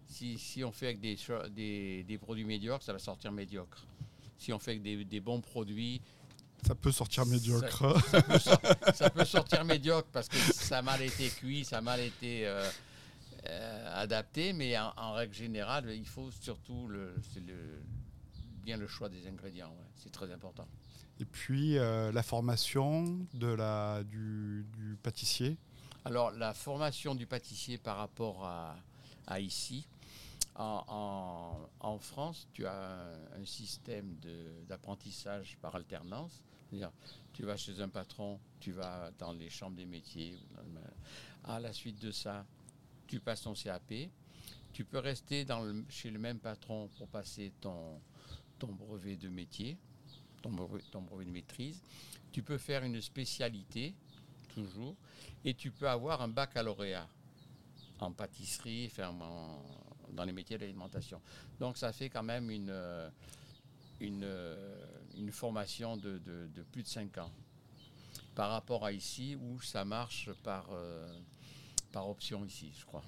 [0.07, 3.85] si, si on fait avec des, cho- des, des produits médiocres, ça va sortir médiocre.
[4.39, 6.01] Si on fait avec des, des bons produits,
[6.67, 8.01] Ça peut sortir médiocre.
[8.11, 8.61] ça peut, sor-
[8.95, 12.47] ça peut sortir médiocre parce que ça a mal été cuit, ça a mal été
[12.47, 12.69] euh,
[13.47, 17.81] euh, adapté, mais en, en règle générale, il faut surtout le, c'est le-
[18.63, 19.69] bien le choix des ingrédients.
[19.71, 19.87] ouais.
[19.97, 20.67] C'est très important.
[21.19, 25.57] Et puis euh, la formation de la, du, du pâtissier.
[26.05, 29.87] Alors, la formation du pâtissier par rapport à, ici,
[30.57, 34.17] en, France, tu as un, système
[34.67, 36.43] d'apprentissage par alternance.
[36.69, 36.93] C'est-à-dire,
[37.35, 40.39] tu vas chez un patron, tu vas dans les chambres des métiers.
[41.45, 42.47] À la suite de ça,
[43.07, 43.93] tu passes ton CAP.
[44.73, 45.47] Tu peux rester
[45.91, 48.01] chez le même patron pour passer ton,
[48.59, 49.77] brevet de métier,
[50.41, 51.83] ton brevet de maîtrise.
[52.33, 53.95] Tu peux faire une spécialité,
[54.55, 54.95] toujours,
[55.45, 57.09] et tu peux avoir un baccalauréat
[58.01, 58.91] en pâtisserie,
[60.13, 61.21] dans les métiers de l'alimentation.
[61.59, 63.09] Donc ça fait quand même une, euh,
[64.01, 64.85] une, euh,
[65.17, 67.31] une formation de, de- de plus de 5 ans.
[68.35, 71.13] Par rapport à ici, où ça marche par, euh,
[71.93, 73.05] par option ici, je crois.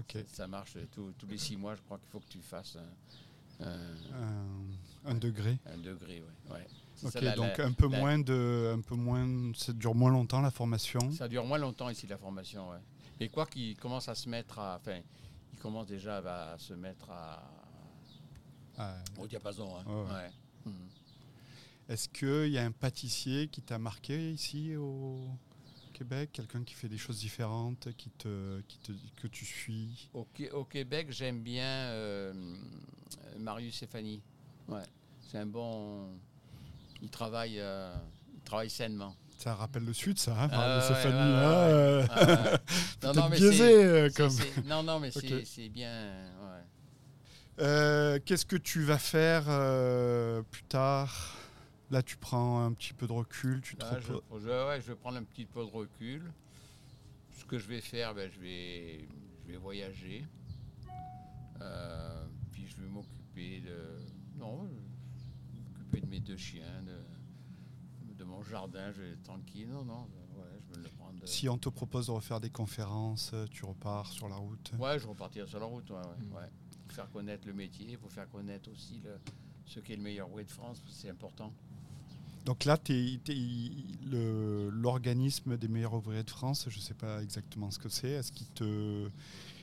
[0.00, 0.18] Ok.
[0.28, 2.76] Ça marche tous- tous les 6 mois, je crois qu'il faut que tu fasses
[3.60, 3.96] un, un-
[5.04, 5.58] Un, un degré.
[5.66, 6.22] un degré.
[6.50, 6.66] Ouais.
[7.02, 9.72] C'est Ok, ça, la- donc la- un peu la- moins de, un peu moins, ça
[9.72, 11.10] dure moins longtemps la formation.
[11.12, 12.78] Ça dure moins longtemps ici la formation, ouais.
[13.20, 15.00] Et quoi qu'il commence à se mettre à, enfin,
[15.52, 17.42] il commence déjà à, se mettre à,
[18.78, 19.76] Ah, au diapason.
[19.76, 19.84] hein.
[19.86, 20.12] Ouais, ouais.
[20.12, 20.30] Ouais.
[20.66, 20.88] Mhm.
[21.88, 25.28] Est-ce qu'il y a un pâtissier qui t'a marqué ici au
[25.92, 26.30] Québec?
[26.32, 30.08] Quelqu'un qui fait des choses différentes, qui te, qui te, que tu suis?
[30.14, 32.32] Au, Qué- au Québec, j'aime bien euh,
[33.38, 34.22] Marius Stéphanie.
[34.68, 34.84] Ouais.
[35.20, 36.08] C'est un bon.
[37.02, 37.94] Il travaille, euh,
[38.34, 39.14] il travaille sainement.
[39.38, 41.06] Ça rappelle le Sud, ça, hein, Ah ouais, hein, ouais.
[41.32, 42.02] euh,
[42.52, 42.58] ouais.
[43.02, 44.30] non, non, mais biaisé, c'est- c'est- comme.
[44.30, 45.42] c'est- non, non, mais c'est Ok.
[45.44, 45.90] c'est bien.
[47.60, 49.44] Euh, Qu'est-ce que tu vas faire
[50.50, 51.36] plus tard?
[51.90, 54.06] Là, tu prends un petit peu de recul, tu te Là, je,
[54.38, 56.32] je- vais prendre un petit peu de recul.
[57.38, 59.06] Ce que je vais faire, ben, je, vais,
[59.44, 60.24] je vais voyager.
[62.52, 64.00] Puis je vais m'occuper de.
[64.38, 64.68] Non,
[65.92, 68.90] m'occuper de mes deux chiens, de, de mon jardin.
[68.92, 69.68] Je vais être tranquille.
[69.68, 70.02] Non, non,
[70.36, 71.18] ouais, je vais le prendre.
[71.24, 74.72] Si on te propose de refaire des conférences, euh, tu repars sur la route?
[74.78, 75.88] Ouais, je repartirai sur la route.
[75.90, 76.34] Ouais, ouais, Mm.
[76.34, 76.50] ouais.
[76.86, 79.16] Pour faire connaître le métier, pour faire connaître aussi le,
[79.64, 81.52] ce qu'est le meilleur way de France, c'est important.
[82.44, 82.76] Donc là,
[84.70, 88.10] l'organisme des meilleurs ouvriers de France, je ne sais pas exactement ce que c'est.
[88.10, 89.08] Est-ce qu'il te,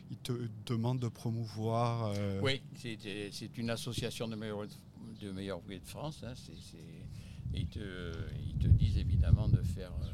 [0.10, 0.34] il te
[0.66, 4.72] demande de promouvoir euh, Oui, c'est une association de meilleurs, de
[5.28, 6.24] meilleurs ouvriers de France.
[6.24, 6.34] hein,
[7.54, 8.14] et ils, te,
[8.48, 9.92] ils te disent évidemment de faire.
[10.04, 10.12] euh,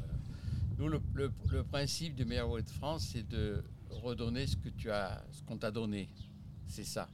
[0.78, 4.68] nous, le, le- le principe de meilleurs ouvriers de France, c'est de redonner ce que
[4.68, 6.08] tu as, ce qu'on t'a donné.
[6.66, 7.08] C'est ça.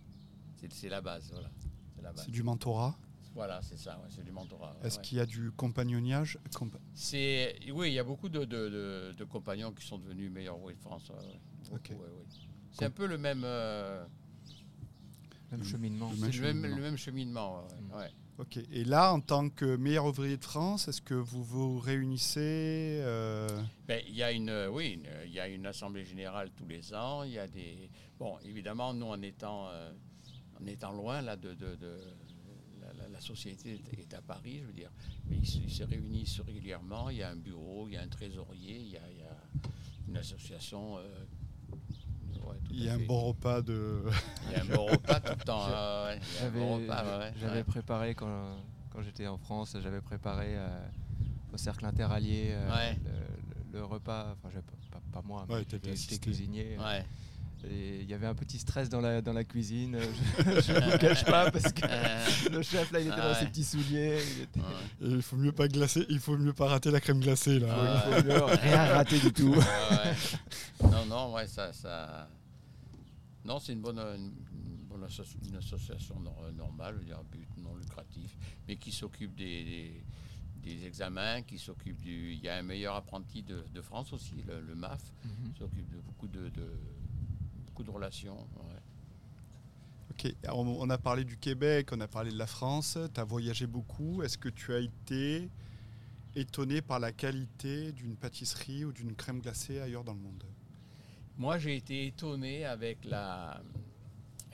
[0.70, 1.30] C'est la base.
[1.32, 1.50] Voilà.
[2.16, 2.96] C'est du mentorat
[3.34, 3.98] Voilà, c'est ça.
[3.98, 4.76] ouais, c'est du mentorat.
[4.82, 5.02] Est-ce ouais.
[5.02, 9.14] qu'il y a du compagnonnage Compa- C'est oui, il y a beaucoup de, de- de-
[9.16, 11.10] de compagnons qui sont devenus meilleurs ouvriers de France.
[11.10, 11.78] ouais.
[12.72, 14.04] C'est un peu le même, euh,
[15.52, 16.10] Même cheminement.
[16.10, 16.76] le c'est même le même, cheminement.
[16.76, 17.56] le même cheminement.
[17.56, 17.96] ouais, Mm.
[17.98, 18.10] ouais.
[18.38, 18.58] Ok.
[18.72, 23.46] Et là, en tant que meilleur ouvrier de France, est-ce que vous vous réunissez euh,
[23.86, 26.66] Ben, il y a une, euh, oui, une- il y a une assemblée générale tous
[26.66, 27.22] les ans.
[27.24, 29.92] Il y a des, bon, évidemment, nous en étant, euh,
[30.60, 32.00] en étant loin là de, de- de-
[32.80, 34.90] la, la- la société est- à Paris, je veux dire,
[35.28, 37.10] mais ils, se- ils se réunissent régulièrement.
[37.10, 39.22] Il y a un bureau, il y a un trésorier, il y a, il y
[39.22, 39.36] a
[40.08, 40.96] une association.
[40.98, 41.02] euh,
[42.48, 44.02] ouais, Il y a un bon repas de.
[44.46, 45.66] Il y a un bon repas tout le temps.
[46.06, 46.80] ouais, bon
[47.40, 48.56] J'avais ouais, préparé quand,
[48.90, 50.68] quand j'étais en France, j'avais préparé euh,
[51.52, 52.98] au cercle interallié euh, Ouais.
[53.04, 54.32] le, le- le repas.
[54.32, 55.64] Enfin, j'avais pas, pas- pas moi, mais
[55.94, 56.76] j'étais cuisinier.
[57.70, 59.96] Il y avait un petit stress dans la, dans la cuisine.
[60.38, 63.34] Je ne vous cache pas parce que Euh, le chef là, il était Ah dans
[63.34, 63.50] ses ouais.
[63.50, 64.18] petits souliers.
[64.36, 64.60] Il était...
[64.60, 64.66] ouais.
[65.08, 67.68] Et il faut mieux pas glacer, il faut mieux pas rater la crème glacée là.
[67.70, 69.54] Ah, Il faut mieux rien rater du tout.
[69.54, 70.90] Ouais.
[70.90, 72.28] Non, non, ouais, ça, ça...
[73.44, 74.32] Non, c'est une bonne, une,
[74.88, 75.06] bonne
[75.48, 78.36] une association nor- normale, à but non lucratif,
[78.68, 80.04] mais qui s'occupe des, des,
[80.64, 82.32] des examens, qui s'occupe du...
[82.32, 85.52] Il y a un meilleur apprenti de, de France aussi, le, le MAF, Mhm.
[85.52, 86.78] qui s'occupe de beaucoup de, de-
[87.72, 88.36] beaucoup de relations.
[88.36, 88.80] ouais.
[90.10, 90.34] Ok.
[90.44, 92.98] Alors, on a parlé du Québec, on a parlé de la France.
[93.14, 94.22] Tu as voyagé beaucoup.
[94.22, 95.48] Est-ce que tu as été
[96.36, 100.44] étonné par la qualité d'une pâtisserie ou d'une crème glacée ailleurs dans le monde?
[101.38, 103.62] Moi, j'ai été étonné avec la,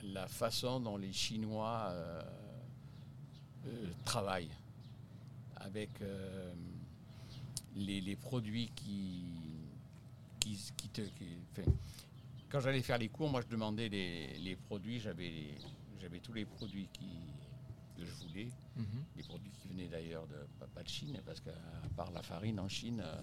[0.03, 2.21] la façon dont les Chinois euh,
[3.67, 4.51] euh, travaillent,
[5.57, 6.53] avec euh,
[7.75, 9.25] les, les produits qui,
[10.39, 11.01] qui, qui te...
[11.01, 11.37] qui-
[12.49, 15.55] quand j'allais faire les cours, moi, je demandais les, les produits, j'avais
[15.99, 17.09] j'avais tous les produits qui,
[17.97, 19.03] que je voulais, Mhm.
[19.17, 20.37] les produits qui venaient d'ailleurs de
[20.73, 21.51] pas, de Chine, parce qu'à
[21.97, 23.21] part la farine en Chine, euh,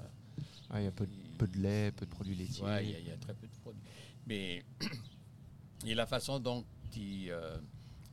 [0.70, 2.62] Ouais, Il y a peu de, peu de lait, peu de produits laitiers.
[2.64, 3.80] Ouais, il y, a- il y a très peu de produits.
[4.26, 4.62] Mais
[5.86, 6.64] et la façon dont
[6.94, 7.56] ils, euh,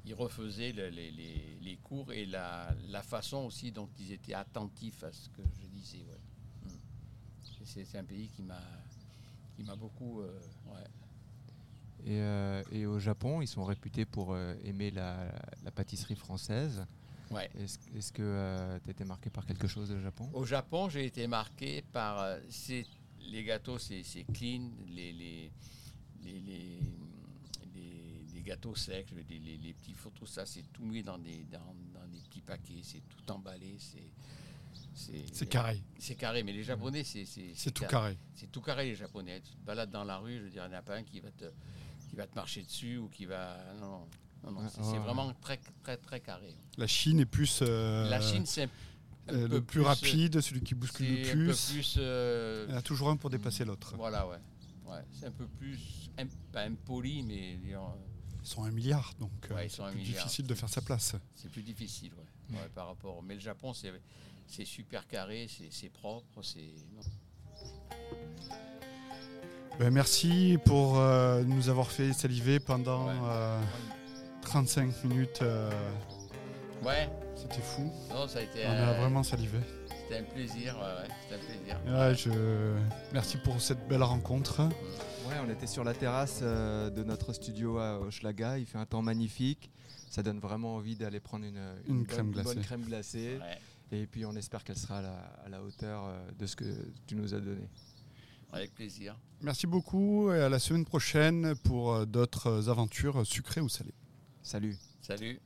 [0.06, 4.36] ils refaisaient le- les, les- les cours et la, la façon aussi dont ils étaient
[4.36, 5.98] attentifs à ce que je disais.
[6.06, 6.70] ouais.
[6.70, 7.62] Mm.
[7.62, 8.62] Et C'est c'est un pays qui m'a
[9.56, 10.22] qui m'a beaucoup.
[10.22, 10.84] euh, ouais.
[12.06, 15.32] Et, euh, et au Japon, ils sont réputés pour euh, aimer la,
[15.64, 16.86] la pâtisserie française.
[17.32, 17.50] Ouais.
[17.58, 20.30] Est-ce est-ce que tu étais marqué par quelque chose au Japon?
[20.34, 22.86] Au Japon, j'ai été marqué par euh, c'est-
[23.22, 25.52] les gâteaux, c'est c'est clean, les, les,
[26.24, 26.80] les, les,
[27.74, 31.18] les- les gâteaux secs, dire, les, les petits fours, tout ça, c'est tout mis dans
[31.18, 34.10] des, dans, dans des petits paquets, c'est tout emballé, c'est
[35.32, 35.82] C'est carré.
[35.98, 38.18] C'est carré, mais les Japonais, c'est c'est C'est tout car- carré.
[38.36, 39.42] C'est tout carré les Japonais.
[39.42, 41.04] Tu te balades dans la rue, je veux dire, il n'y en a pas un
[41.04, 41.46] qui va te
[42.14, 44.06] qui va te marcher dessus ou qui va non
[44.44, 45.00] non, c'est ouais.
[45.00, 46.54] vraiment très très très carré.
[46.78, 48.70] La Chine est plus euh, La Chine, c'est un,
[49.30, 51.48] un euh, le plus, euh, rapide, celui qui bouscule le un plus.
[51.48, 51.96] peu plus.
[51.98, 53.96] euh, Il y en a toujours un pour dépasser l'autre.
[53.96, 54.38] Voilà, ouais.
[54.86, 55.00] ouais.
[55.12, 56.10] C'est un peu plus,
[56.52, 57.88] pas impoli, mais disons,
[58.44, 60.24] Ils sont un milliard, donc Ouais, ils sont c'est un plus milliard.
[60.26, 61.16] difficile de faire sa place.
[61.36, 62.58] c'est plus difficile, ouais.
[62.58, 63.24] Ouais, par rapport.
[63.24, 63.92] Mais le Japon, c'est
[64.46, 66.76] c'est super carré, c'est c'est propre, c'est.
[69.80, 73.14] Ben, merci pour euh, nous avoir fait saliver pendant Ouais.
[73.26, 73.60] euh,
[74.42, 75.40] 35 minutes.
[75.42, 75.70] euh,
[76.84, 77.92] Ouais, C'était fou.
[78.10, 79.58] non, ça a été, On a euh, vraiment salivé.
[79.88, 81.80] c'était un plaisir, ouais, ouais, c'était un plaisir.
[81.88, 82.76] Ouais, je...
[83.14, 84.62] Merci pour cette belle rencontre.
[84.62, 88.58] Ouais, on était sur la terrasse euh, de notre studio à Hochelaga.
[88.60, 89.72] Il fait un temps magnifique.
[90.10, 91.58] Ça donne vraiment envie d'aller prendre une,
[91.88, 92.54] Une bonne- crème glacée.
[92.54, 93.40] bonne crème glacée.
[93.40, 95.16] Ouais, Et puis on espère qu'elle sera à la,
[95.46, 96.66] à la hauteur euh, de ce que
[97.08, 97.68] tu nous as donné.
[98.54, 99.18] Avec plaisir.
[99.42, 103.94] Merci beaucoup et à la semaine prochaine pour euh, d'autres aventures sucrées ou salées.
[104.42, 105.40] Salut Salut.